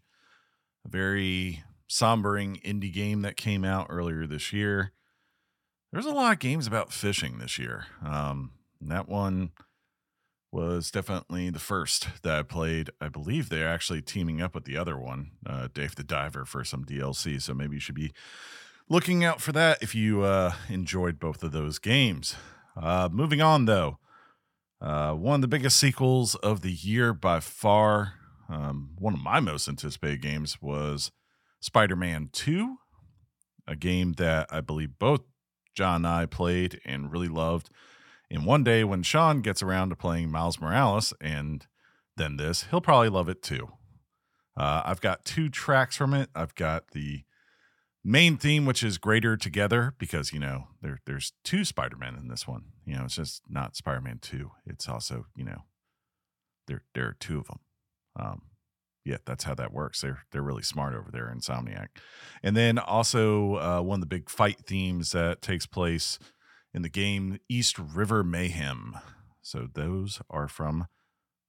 [0.85, 4.93] a very sombering indie game that came out earlier this year.
[5.91, 7.87] There's a lot of games about fishing this year.
[8.05, 8.51] Um,
[8.83, 9.53] that one
[10.53, 12.91] was definitely the first that I played.
[13.01, 16.65] I believe they're actually teaming up with the other one, uh, Dave the Diver, for
[16.65, 17.41] some DLC.
[17.41, 18.13] So maybe you should be
[18.91, 22.37] looking out for that if you uh, enjoyed both of those games.
[22.77, 23.99] Uh, moving on, though,
[24.81, 28.15] uh, one of the biggest sequels of the year by far.
[28.49, 31.11] Um, one of my most anticipated games was
[31.61, 32.77] Spider Man 2,
[33.67, 35.23] a game that I believe both
[35.75, 37.71] Jon and I played and really loved.
[38.31, 41.67] And one day when Sean gets around to playing Miles Morales and
[42.17, 43.69] then this, he'll probably love it too.
[44.57, 46.31] Uh, I've got two tracks from it.
[46.35, 47.23] I've got the
[48.05, 52.29] main theme, which is greater together, because you know there there's two Spider Men in
[52.29, 52.65] this one.
[52.85, 54.53] You know, it's just not Spider Man two.
[54.67, 55.63] It's also you know
[56.67, 57.61] there there are two of them.
[58.19, 58.43] Um,
[59.05, 60.01] yeah, that's how that works.
[60.01, 61.89] They're they're really smart over there, Insomniac.
[62.43, 66.19] And then also uh, one of the big fight themes that takes place
[66.75, 68.97] in the game East River Mayhem.
[69.41, 70.89] So those are from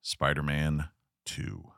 [0.01, 0.89] Spider Man
[1.25, 1.71] Two.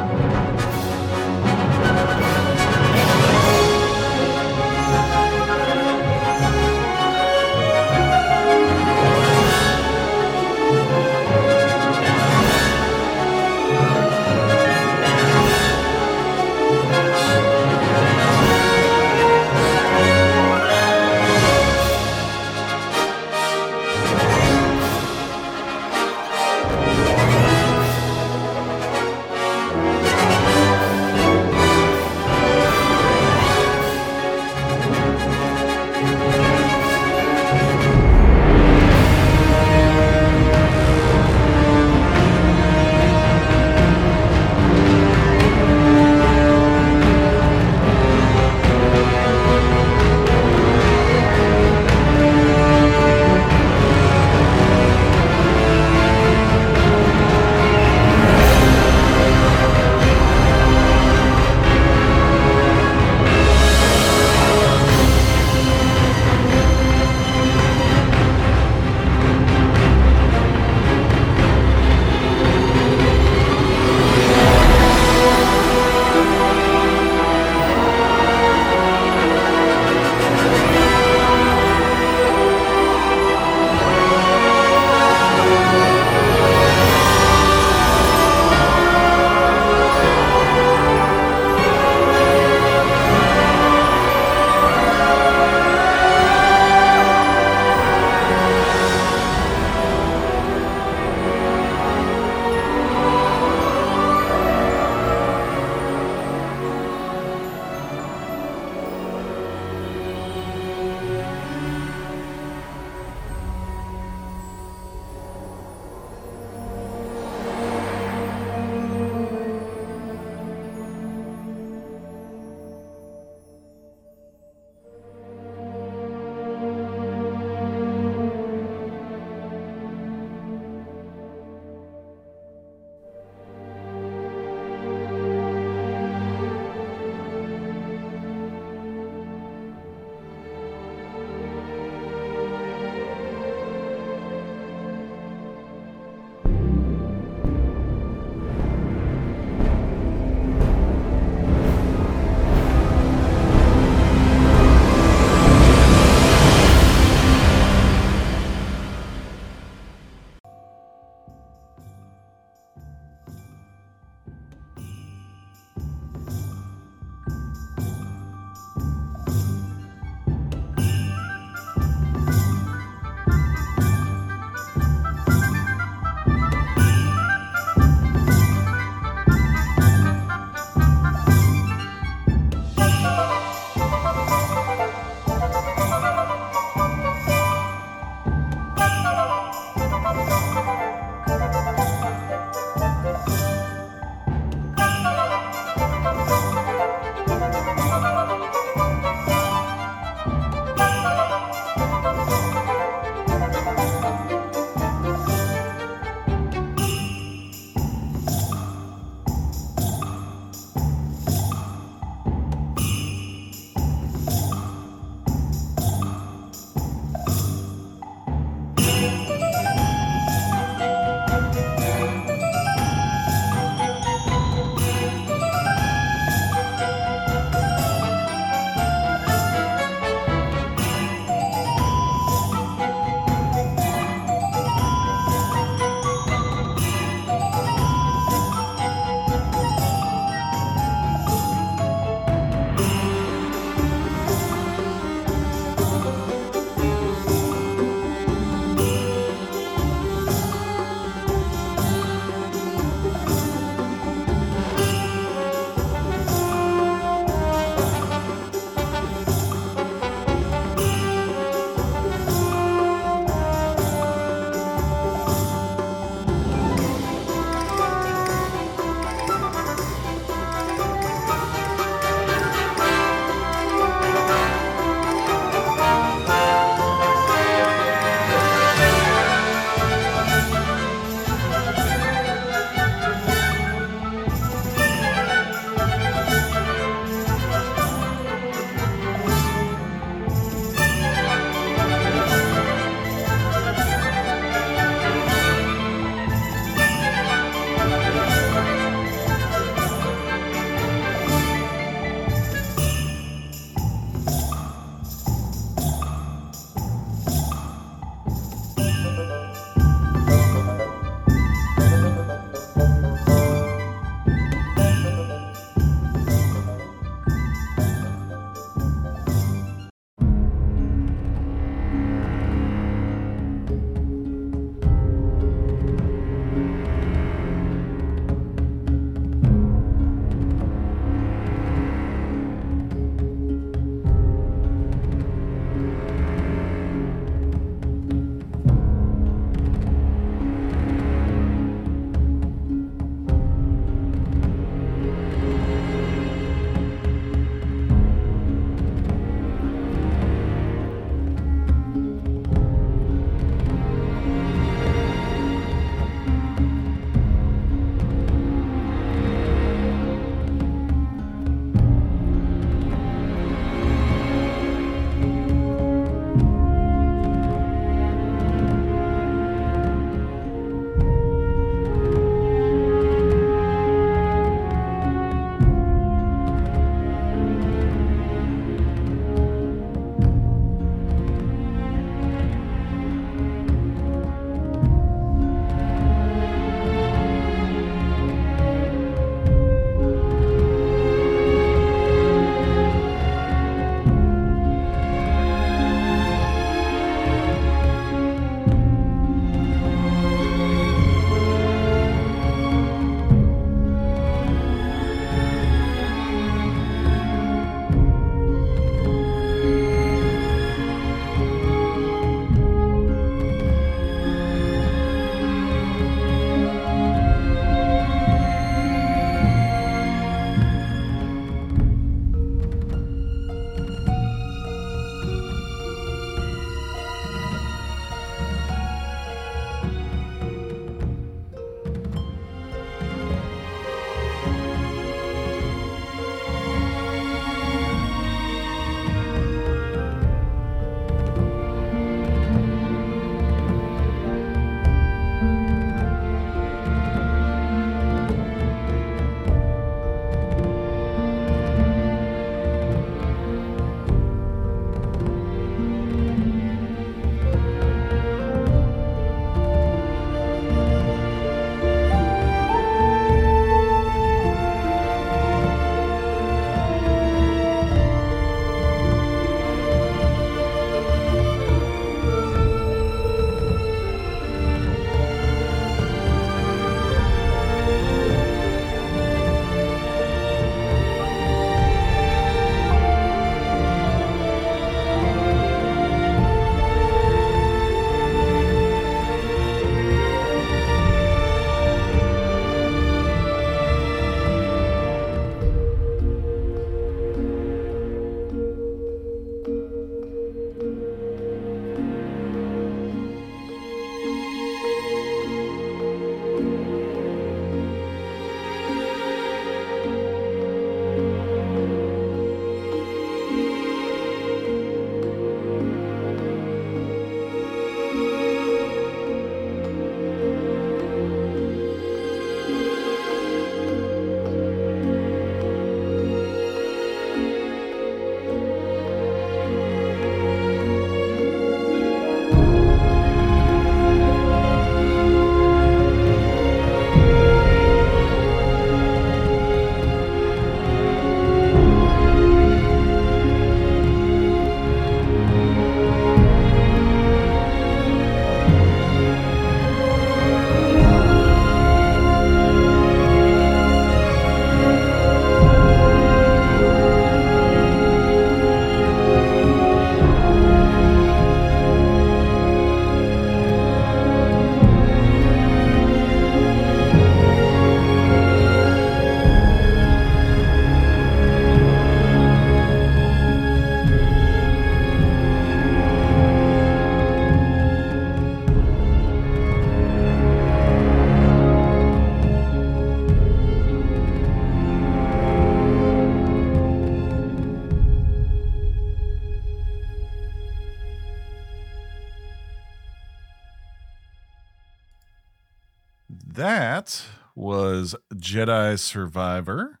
[598.44, 600.00] Jedi Survivor,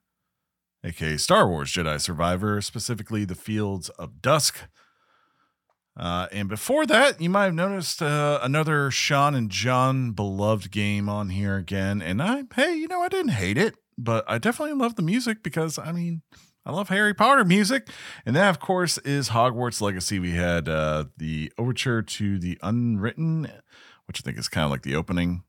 [0.84, 4.68] aka Star Wars Jedi Survivor, specifically the Fields of Dusk.
[5.96, 11.08] Uh, and before that, you might have noticed uh, another Sean and Jon beloved game
[11.08, 12.02] on here again.
[12.02, 15.42] And I, hey, you know, I didn't hate it, but I definitely love the music
[15.42, 16.20] because, I mean,
[16.66, 17.88] I love Harry Potter music.
[18.26, 20.18] And that, of course, is Hogwarts Legacy.
[20.18, 23.50] We had uh, the overture to the Unwritten,
[24.06, 25.43] which I think is kind of like the opening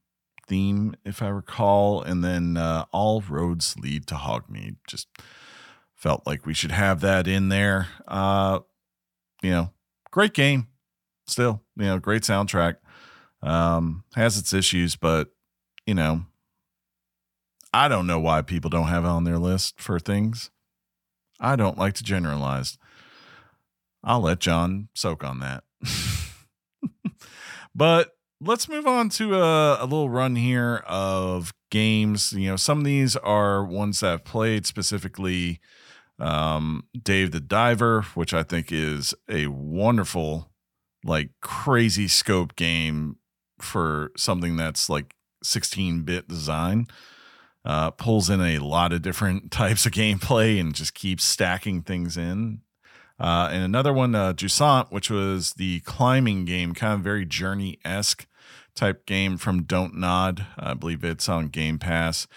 [0.48, 2.02] theme, if I recall.
[2.02, 4.78] And then uh, All Roads Lead to Hogsmeade.
[4.88, 5.08] Just
[5.94, 7.88] felt like we should have that in there.
[8.08, 8.60] Uh,
[9.42, 9.72] you know,
[10.12, 10.68] great game
[11.28, 12.78] still, you know, great soundtrack.
[13.42, 15.30] Um, has its issues, but
[15.86, 16.26] you know,
[17.74, 20.50] I don't know why people don't have it on their list for things.
[21.40, 22.78] I don't like to generalize.
[24.04, 25.64] I'll let Jon soak on that.
[27.76, 32.34] but let's move on to a, a little run here of games.
[32.34, 35.60] You know, some of these are ones that I've played specifically.
[36.20, 40.52] Um, Dave the Diver, which I think is a wonderful,
[41.04, 43.18] like crazy scope game
[43.60, 46.88] for something that's like 16 bit design.
[47.64, 52.16] Uh, pulls in a lot of different types of gameplay and just keeps stacking things
[52.16, 52.62] in.
[53.20, 57.80] Uh, and another one, uh, Jusant, which was the climbing game, kind of very journey
[57.86, 58.28] esque
[58.76, 60.46] type game from Don't Nod.
[60.58, 62.28] I believe it's on Game Pass.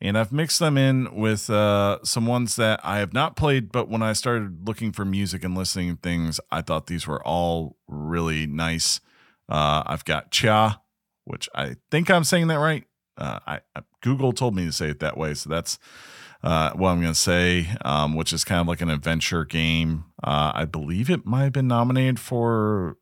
[0.00, 3.88] And I've mixed them in with uh, some ones that I have not played, but
[3.88, 8.46] when I started looking for music and listening things, I thought these were all really
[8.46, 9.00] nice.
[9.48, 10.80] Uh, I've got Tchia,
[11.24, 12.84] which I think I'm saying that right.
[13.16, 15.78] Uh, I, I Google told me to say it that way, so that's
[16.44, 17.68] uh, what I'm going to say.
[17.84, 20.04] Um, which is kind of like an adventure game.
[20.22, 22.98] Uh, I believe it might have been nominated for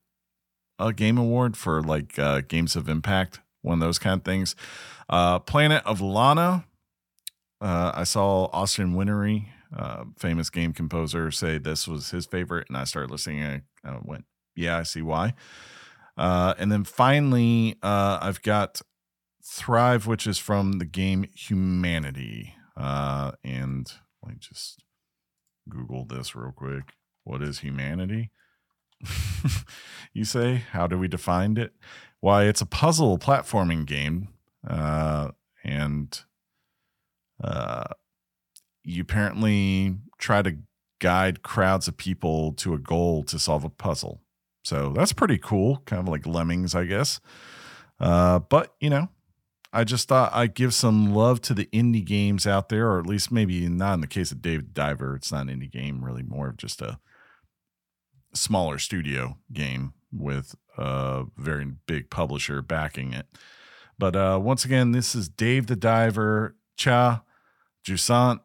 [0.78, 4.54] a game award for like uh, Games of Impact, one of those kind of things.
[5.08, 6.64] Uh, Planet of Lana.
[7.60, 12.76] Uh, I saw Austin Wintory, uh, famous game composer, say this was his favorite, and
[12.76, 13.42] I started listening.
[13.42, 14.24] And I went,
[14.56, 15.34] "Yeah, I see why."
[16.16, 18.82] And then finally, I've got
[19.44, 22.56] Thrive, which is from the game Humanity.
[22.76, 23.90] Uh, and
[24.22, 24.82] let me just
[25.68, 26.94] Google this real quick.
[27.24, 28.30] What is humanity?
[30.12, 31.72] you say, how do we define it?
[32.20, 34.28] Why, it's a puzzle platforming game.
[34.66, 35.30] Uh,
[35.64, 36.20] and
[37.42, 37.84] uh,
[38.84, 40.58] you apparently try to
[41.00, 44.20] guide crowds of people to a goal to solve a puzzle.
[44.64, 47.20] So that's pretty cool, kind of like lemmings, I guess.
[47.98, 49.08] Uh, but you know,
[49.72, 53.06] I just thought I'd give some love to the indie games out there, or at
[53.06, 55.16] least maybe not in the case of Dave the Diver.
[55.16, 56.98] It's not an indie game, really more of just a
[58.34, 63.26] smaller studio game with a very big publisher backing it.
[63.98, 67.22] But uh, once again, this is Dave the Diver, Tchia,
[67.86, 68.40] Jusant,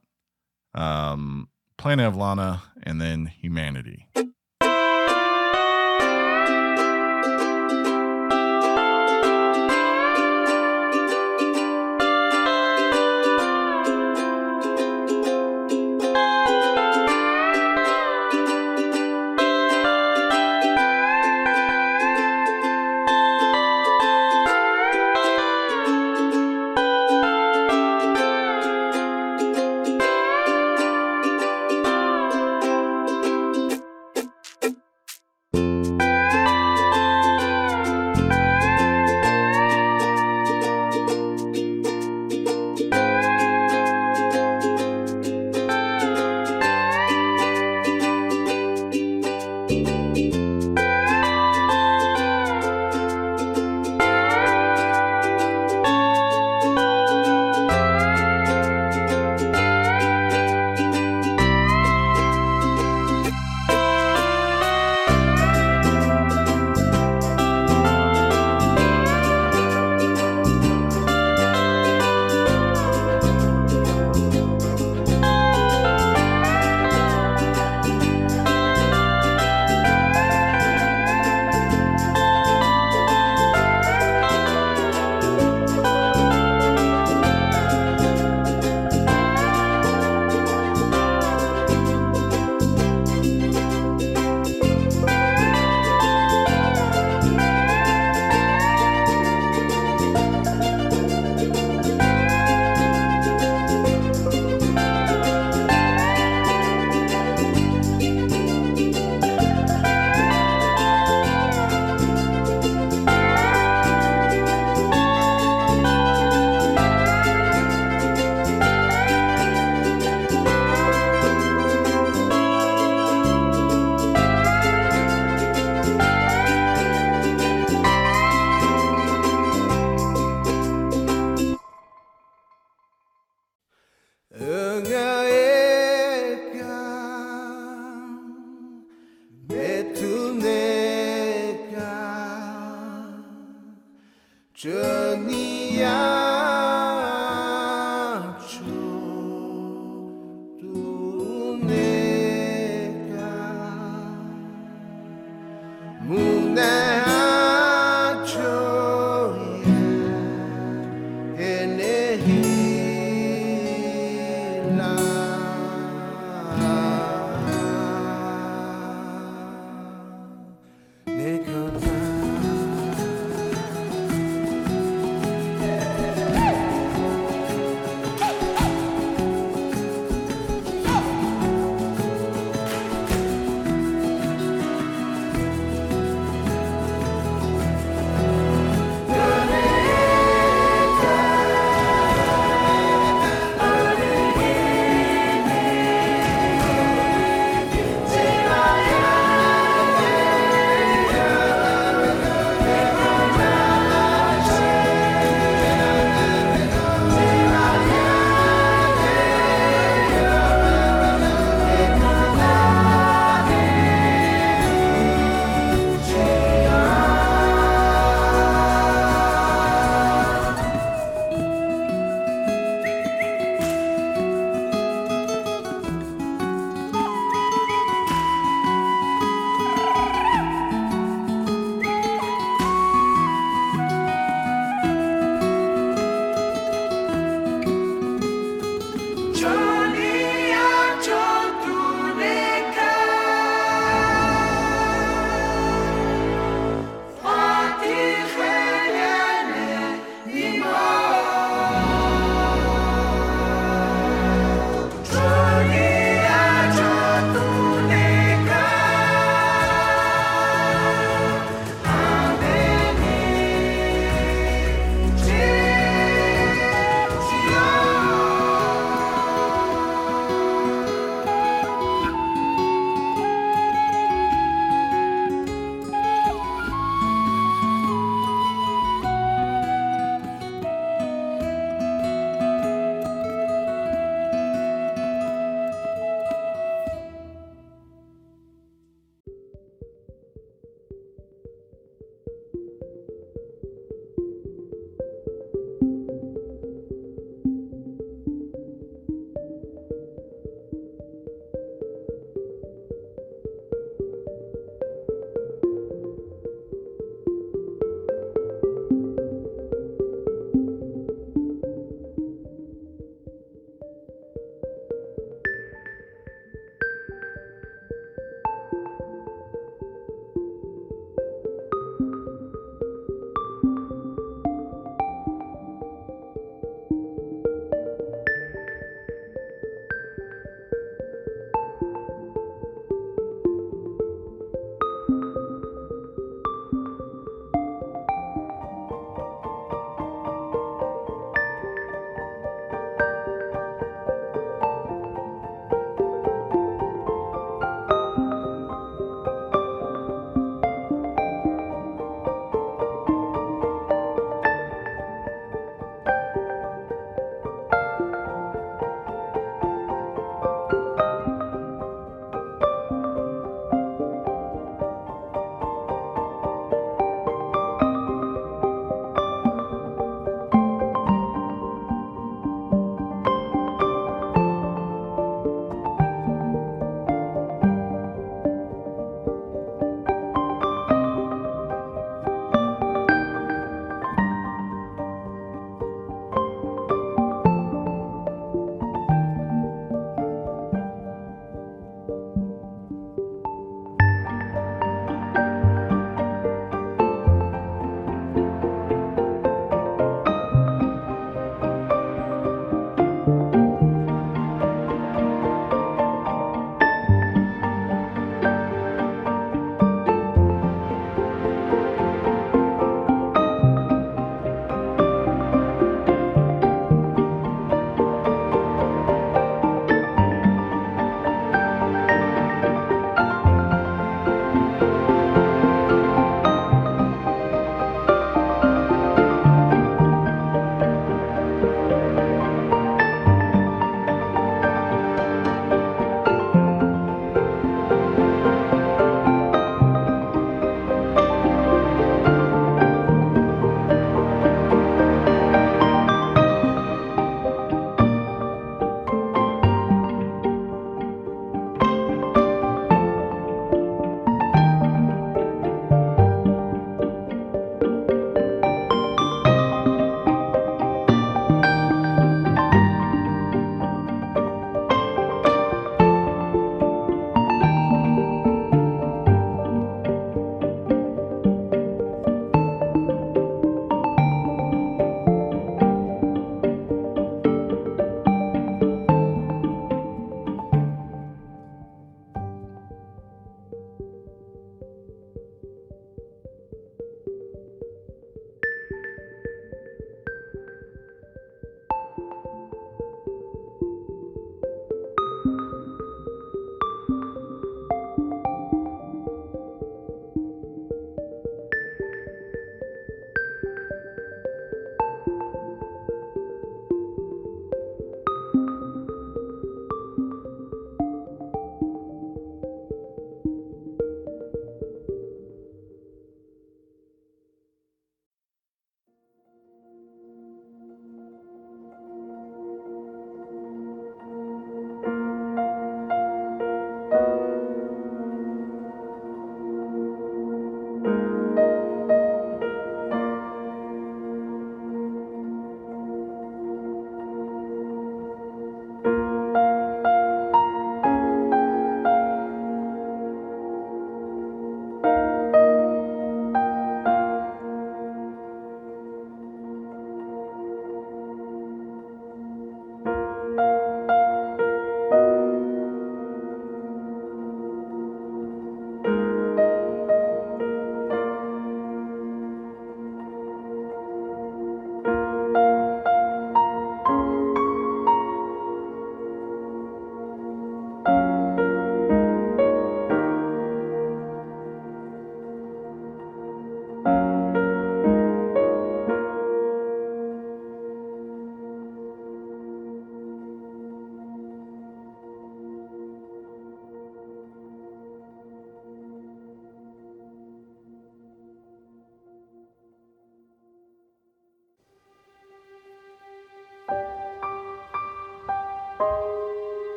[0.73, 4.07] um, Planet of Lana, and then Humanity.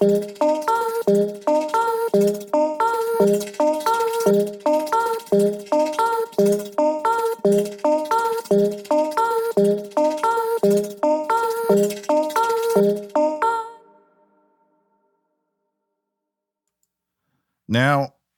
[0.00, 0.10] Now,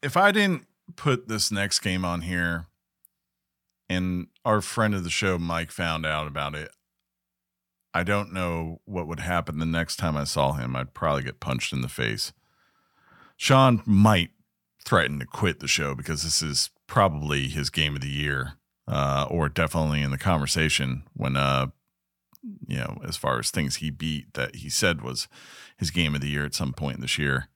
[0.02, 0.66] if I didn't
[0.96, 2.68] put this next game on here
[3.90, 6.70] and our friend of the show, Mike, found out about it,
[7.92, 10.76] I don't know what would happen the next time I saw him.
[10.76, 12.32] I'd probably get punched in the face.
[13.36, 14.30] Sean might
[14.84, 18.52] threaten to quit the show because this is probably his game of the year,
[18.86, 21.66] uh, or definitely in the conversation when, uh,
[22.66, 25.28] you know, as far as things he beat that he said was
[25.76, 27.48] his game of the year at some point this year.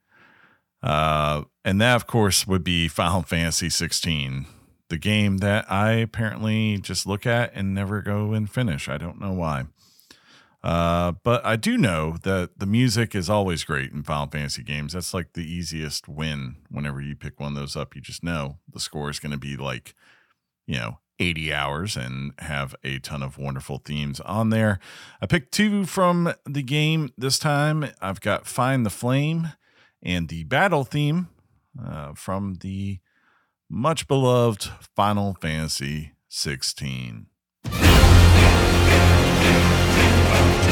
[0.82, 4.47] Uh, and that, of course, would be Final Fantasy 16,
[4.90, 8.89] the game that I apparently just look at and never go and finish.
[8.89, 9.65] I don't know why.
[10.65, 14.95] Uh, but I do know that the music is always great in Final Fantasy games.
[14.95, 17.95] That's like the easiest win whenever you pick one of those up.
[17.95, 19.95] You just know the score is going to be like,
[20.66, 24.78] you know, 80 hours and have a ton of wonderful themes on there.
[25.20, 27.91] I picked two from the game this time.
[28.01, 29.53] I've got Find the Flame
[30.03, 31.28] and the battle theme
[31.78, 33.01] uh, from the
[33.69, 37.27] much beloved Final Fantasy 16.
[40.35, 40.65] Thank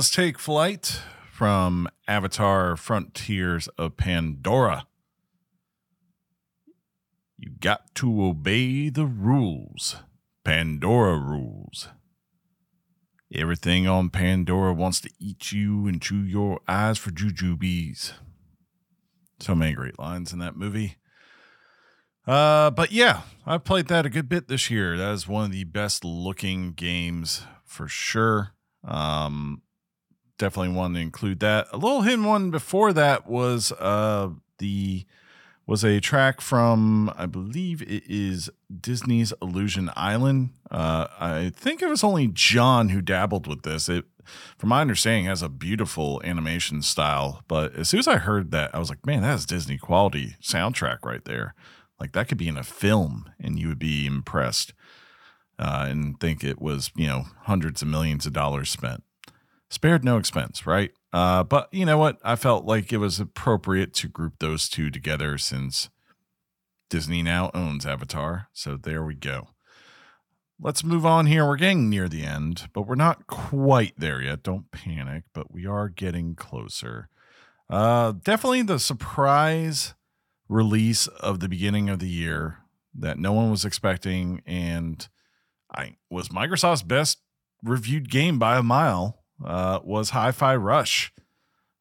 [0.00, 4.86] Was Take Flight from Avatar Frontiers of Pandora.
[7.36, 9.96] You got to obey the rules.
[10.42, 11.88] Pandora rules.
[13.30, 18.14] Everything on Pandora wants to eat you and chew your eyes for jujubes.
[19.38, 20.96] So many great lines in that movie.
[22.26, 24.96] Uh, but yeah, I played that a good bit this year.
[24.96, 28.54] That is one of the best looking games for sure.
[28.82, 29.60] Um,
[30.40, 31.68] definitely wanted to include that.
[31.72, 35.04] A little hidden one before that was uh the
[35.66, 40.50] was a track from I believe it is Disney's Illusion Island.
[40.68, 43.88] Uh, I think it was only Jon who dabbled with this.
[43.88, 44.04] It,
[44.58, 47.42] from my understanding, has a beautiful animation style.
[47.46, 51.04] But as soon as I heard that, I was like, man, that's Disney quality soundtrack
[51.04, 51.54] right there.
[52.00, 54.72] Like that could be in a film, and you would be impressed
[55.60, 59.04] uh, and think it was you know hundreds of millions of dollars spent
[59.70, 60.90] spared no expense, right?
[61.12, 62.18] Uh, but you know what?
[62.22, 65.88] I felt like it was appropriate to group those two together since
[66.90, 68.48] Disney now owns Avatar.
[68.52, 69.48] So there we go.
[70.60, 71.46] Let's move on here.
[71.46, 74.42] We're getting near the end, but we're not quite there yet.
[74.42, 77.08] Don't panic, but we are getting closer.
[77.70, 79.94] Uh, definitely the surprise
[80.48, 82.58] release of the beginning of the year
[82.92, 85.08] that no one was expecting, and
[85.74, 87.22] I was Microsoft's best
[87.62, 91.12] reviewed game by a mile uh, was Hi-Fi Rush.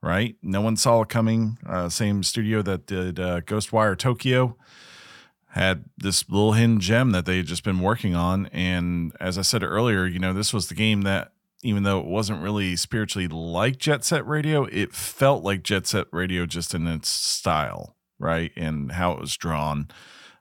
[0.01, 1.57] Right, no one saw it coming.
[1.67, 4.55] Uh, same studio that did uh, Ghostwire Tokyo
[5.49, 9.41] had this little hidden gem that they had just been working on, and as I
[9.41, 13.27] said earlier, you know, this was the game that even though it wasn't really spiritually
[13.27, 18.51] like Jet Set Radio, it felt like Jet Set Radio just in its style, right,
[18.55, 19.89] and how it was drawn.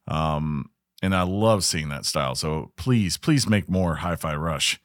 [0.07, 0.71] Um,
[1.03, 2.35] and I love seeing that style.
[2.35, 4.81] So please, please make more Hi-Fi Rush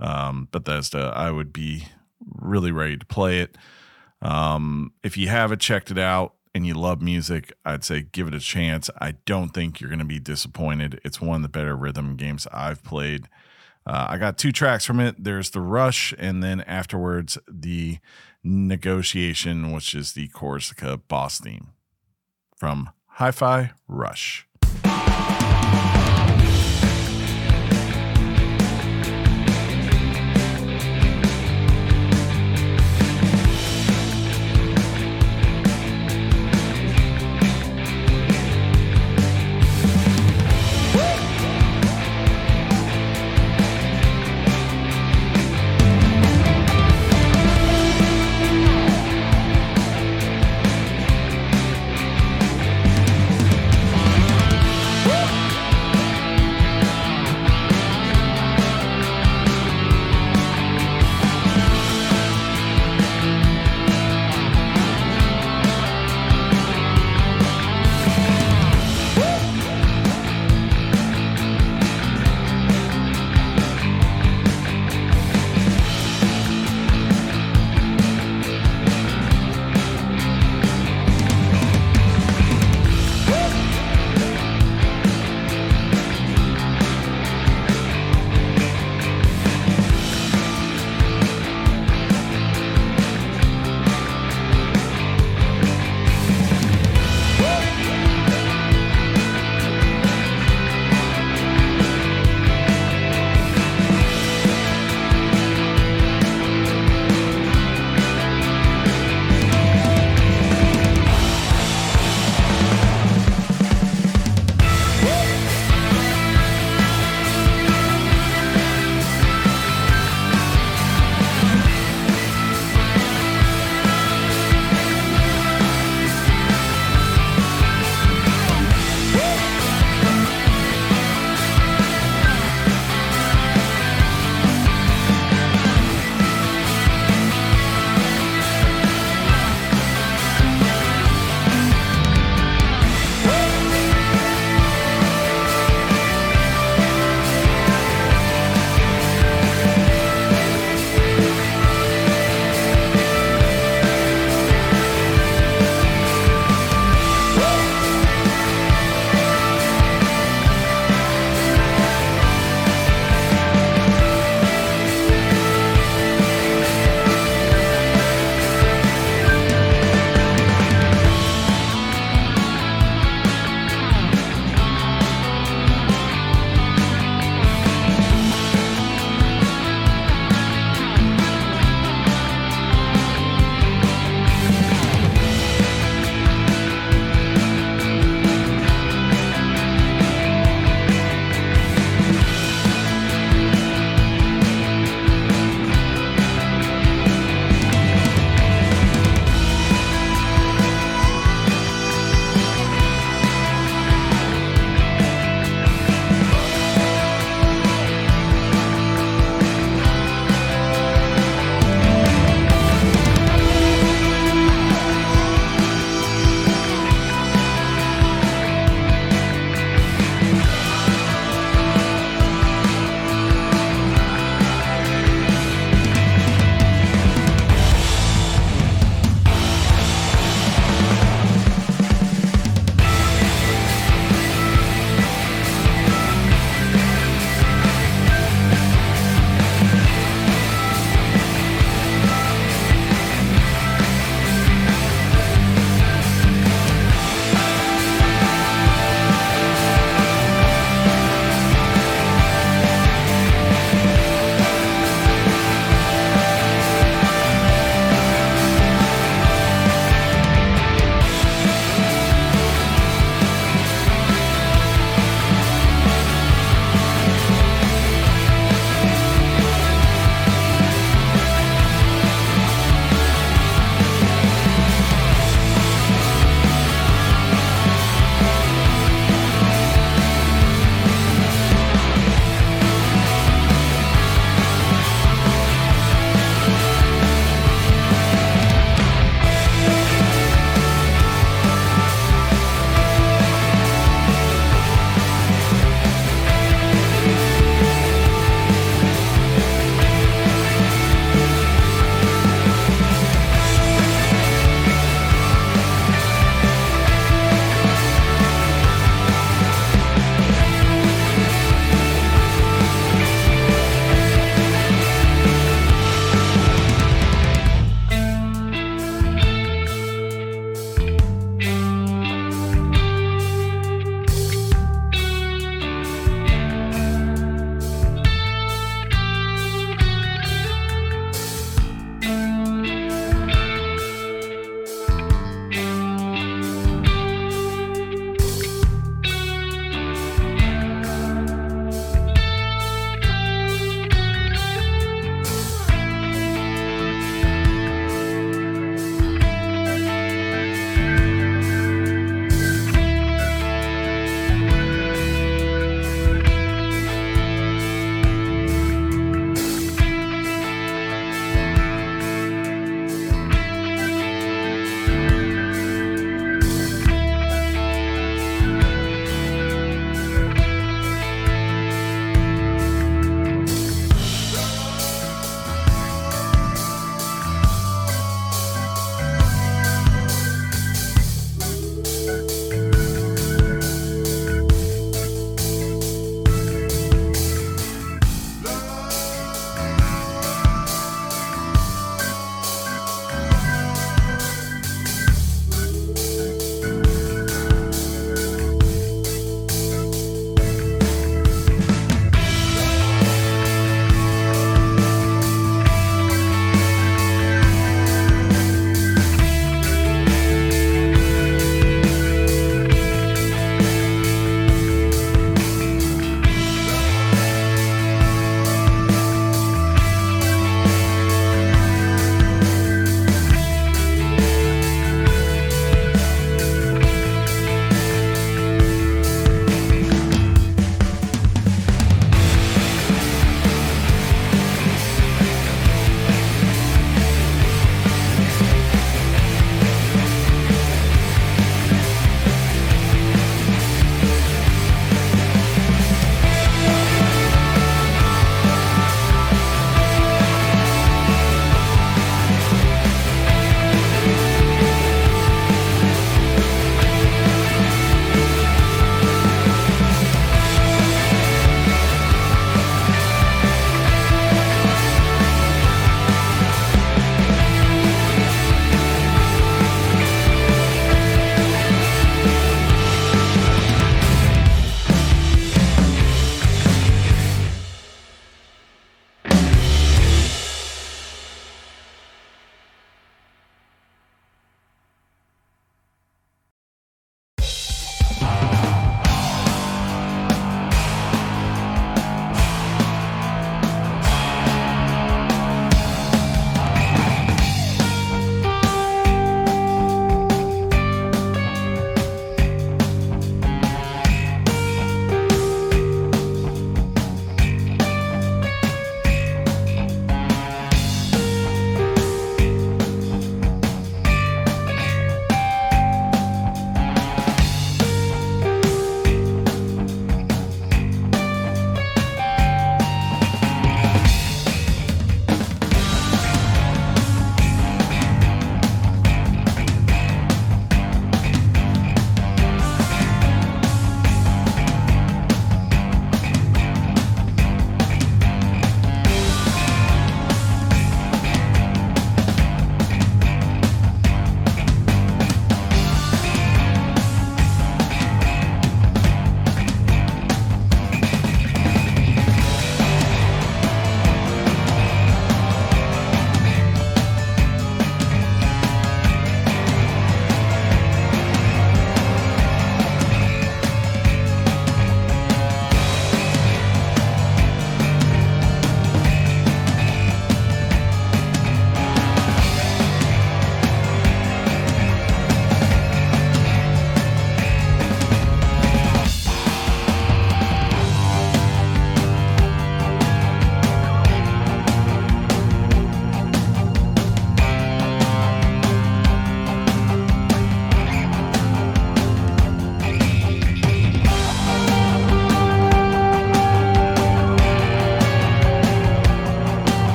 [0.00, 1.88] um, Bethesda, I would be
[2.20, 3.56] really ready to play it.
[4.22, 8.34] Um, if you haven't checked it out and you love music, I'd say give it
[8.34, 8.88] a chance.
[9.00, 11.00] I don't think you're going to be disappointed.
[11.04, 13.28] It's one of the better rhythm games I've played.
[13.86, 15.22] Uh, I got two tracks from it.
[15.22, 17.98] There's the rush, and then afterwards the
[18.42, 21.68] negotiation, which is the Korsica boss theme
[22.56, 24.48] from Hi-Fi Rush.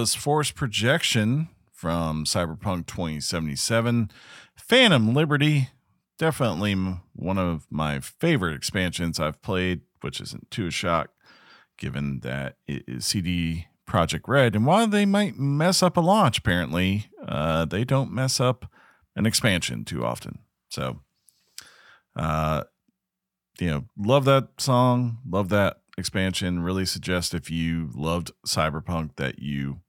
[0.00, 4.10] Was Force Projection from Cyberpunk 2077.
[4.56, 5.68] Phantom Liberty,
[6.18, 6.74] definitely
[7.12, 11.10] one of my favorite expansions I've played, which isn't too a shock
[11.76, 14.56] given that it is CD Projekt Red.
[14.56, 18.72] And while they might mess up a launch, apparently, uh, they don't mess up
[19.14, 20.38] an expansion too often.
[20.70, 21.00] So,
[22.16, 22.64] uh,
[23.58, 26.62] you know, love that song, love that expansion.
[26.62, 29.82] Really suggest if you loved Cyberpunk that you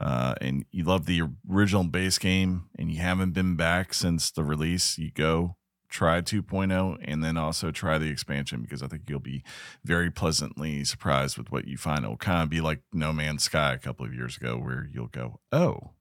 [0.00, 4.44] uh, and you love the original base game and you haven't been back since the
[4.44, 5.56] release, you go
[5.94, 9.44] try 2.0 and then also try the expansion because I think you'll be
[9.84, 12.04] very pleasantly surprised with what you find.
[12.04, 15.06] It'll kind of be like No Man's Sky a couple of years ago, where you'll
[15.06, 15.92] go, oh,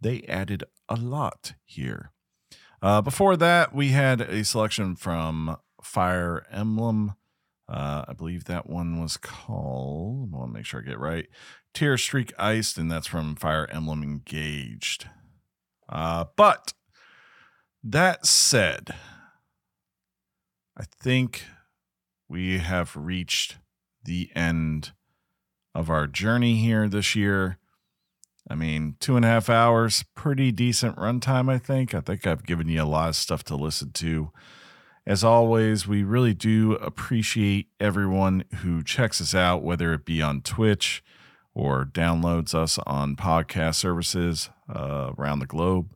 [0.00, 2.12] they added a lot here.
[2.80, 7.14] Uh, before that, we had a selection from Fire Emblem.
[7.70, 11.28] Uh, I believe that one was called, I want to make sure I get right,
[11.72, 15.06] Tear Streak Iced, and that's from Fire Emblem Engaged.
[15.88, 16.72] Uh, but
[17.84, 18.94] that said,
[20.76, 21.44] I think
[22.28, 23.58] we have reached
[24.02, 24.90] the end
[25.72, 27.58] of our journey here this year.
[28.48, 31.94] I mean, two and a half hours, pretty decent runtime, I think.
[31.94, 34.32] I think I've given you a lot of stuff to listen to.
[35.06, 40.42] As always, we really do appreciate everyone who checks us out, whether it be on
[40.42, 41.02] Twitch
[41.54, 45.94] or downloads us on podcast services uh, around the globe.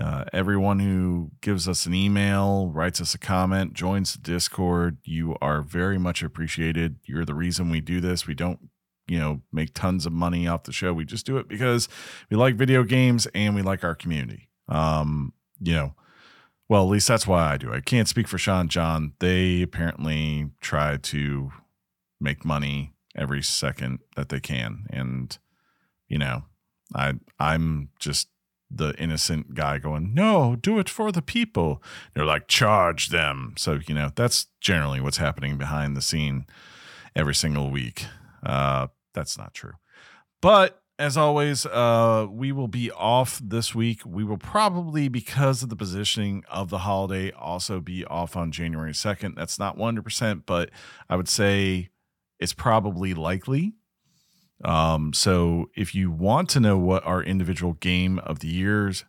[0.00, 5.36] Uh, everyone who gives us an email, writes us a comment, joins the Discord, you
[5.42, 6.96] are very much appreciated.
[7.04, 8.26] You're the reason we do this.
[8.26, 8.70] We don't,
[9.08, 10.92] you know, make tons of money off the show.
[10.92, 11.88] We just do it because
[12.30, 14.48] we like video games and we like our community.
[14.68, 15.94] Um, you know,
[16.68, 17.72] well, at least that's why I do.
[17.72, 19.14] I can't speak for Sean John.
[19.20, 21.50] They apparently try to
[22.20, 24.86] make money every second that they can.
[24.90, 25.36] And,
[26.08, 26.44] you know,
[26.94, 28.28] I I'm just
[28.70, 31.82] the innocent guy going, No, do it for the people.
[32.14, 33.54] They're like, charge them.
[33.56, 36.46] So, you know, that's generally what's happening behind the scene
[37.16, 38.04] every single week.
[38.44, 39.72] Uh, that's not true.
[40.40, 44.00] But as always, uh, we will be off this week.
[44.04, 48.92] We will probably, because of the positioning of the holiday, also be off on January
[48.92, 49.36] 2nd.
[49.36, 50.70] That's not 100%, but
[51.08, 51.90] I would say
[52.40, 53.74] it's probably likely.
[54.64, 59.04] Um, so if you want to know what our individual game of the years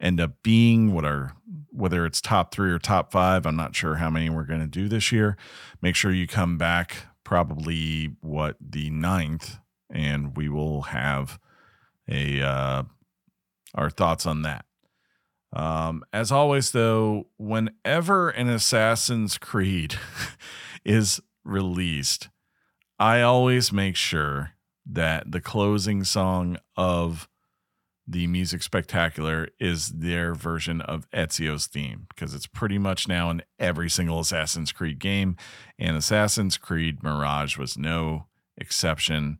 [0.00, 1.34] end up being, what our
[1.70, 4.66] whether it's top three or top five, I'm not sure how many we're going to
[4.66, 5.38] do this year.
[5.80, 9.58] Make sure you come back probably what the ninth,
[9.92, 11.38] and we will have
[12.08, 12.82] a uh,
[13.74, 14.64] our thoughts on that.
[15.52, 19.96] Um, as always, though, whenever an Assassin's Creed
[20.84, 22.30] is released,
[22.98, 24.52] I always make sure
[24.86, 27.28] that the closing song of
[28.06, 33.42] the music spectacular is their version of Ezio's theme because it's pretty much now in
[33.58, 35.36] every single Assassin's Creed game,
[35.78, 39.38] and Assassin's Creed Mirage was no exception.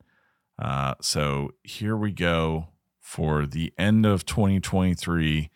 [0.58, 2.68] Uh, so here we go
[3.00, 5.50] for the end of 2023.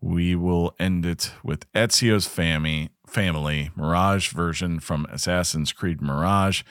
[0.00, 6.62] We will end it with Ezio's family, family Mirage version from Assassin's Creed Mirage.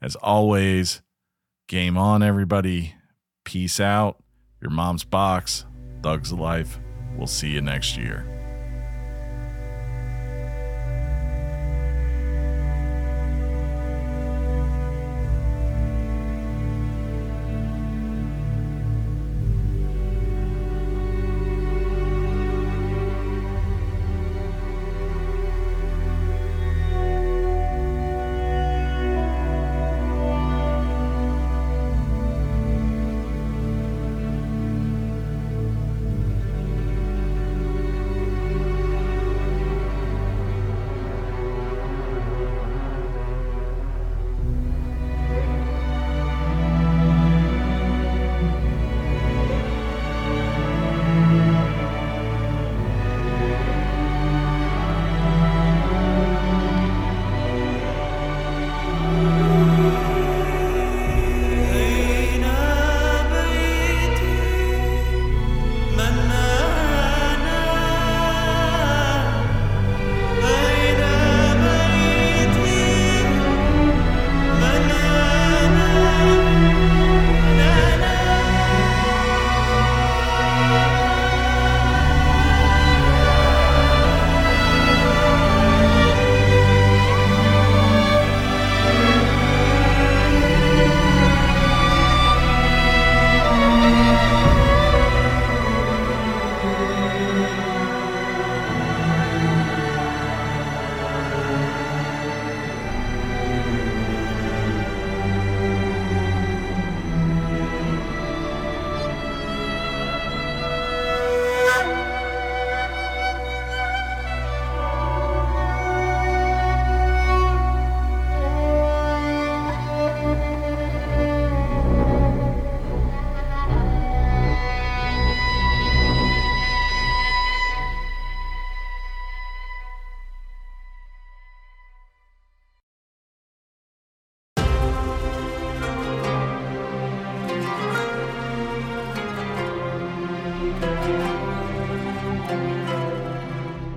[0.00, 1.02] As always,
[1.68, 2.94] game on, everybody.
[3.44, 4.22] Peace out.
[4.62, 5.66] Your mom's box.
[6.02, 6.80] Thugs life.
[7.16, 8.39] We'll see you next year.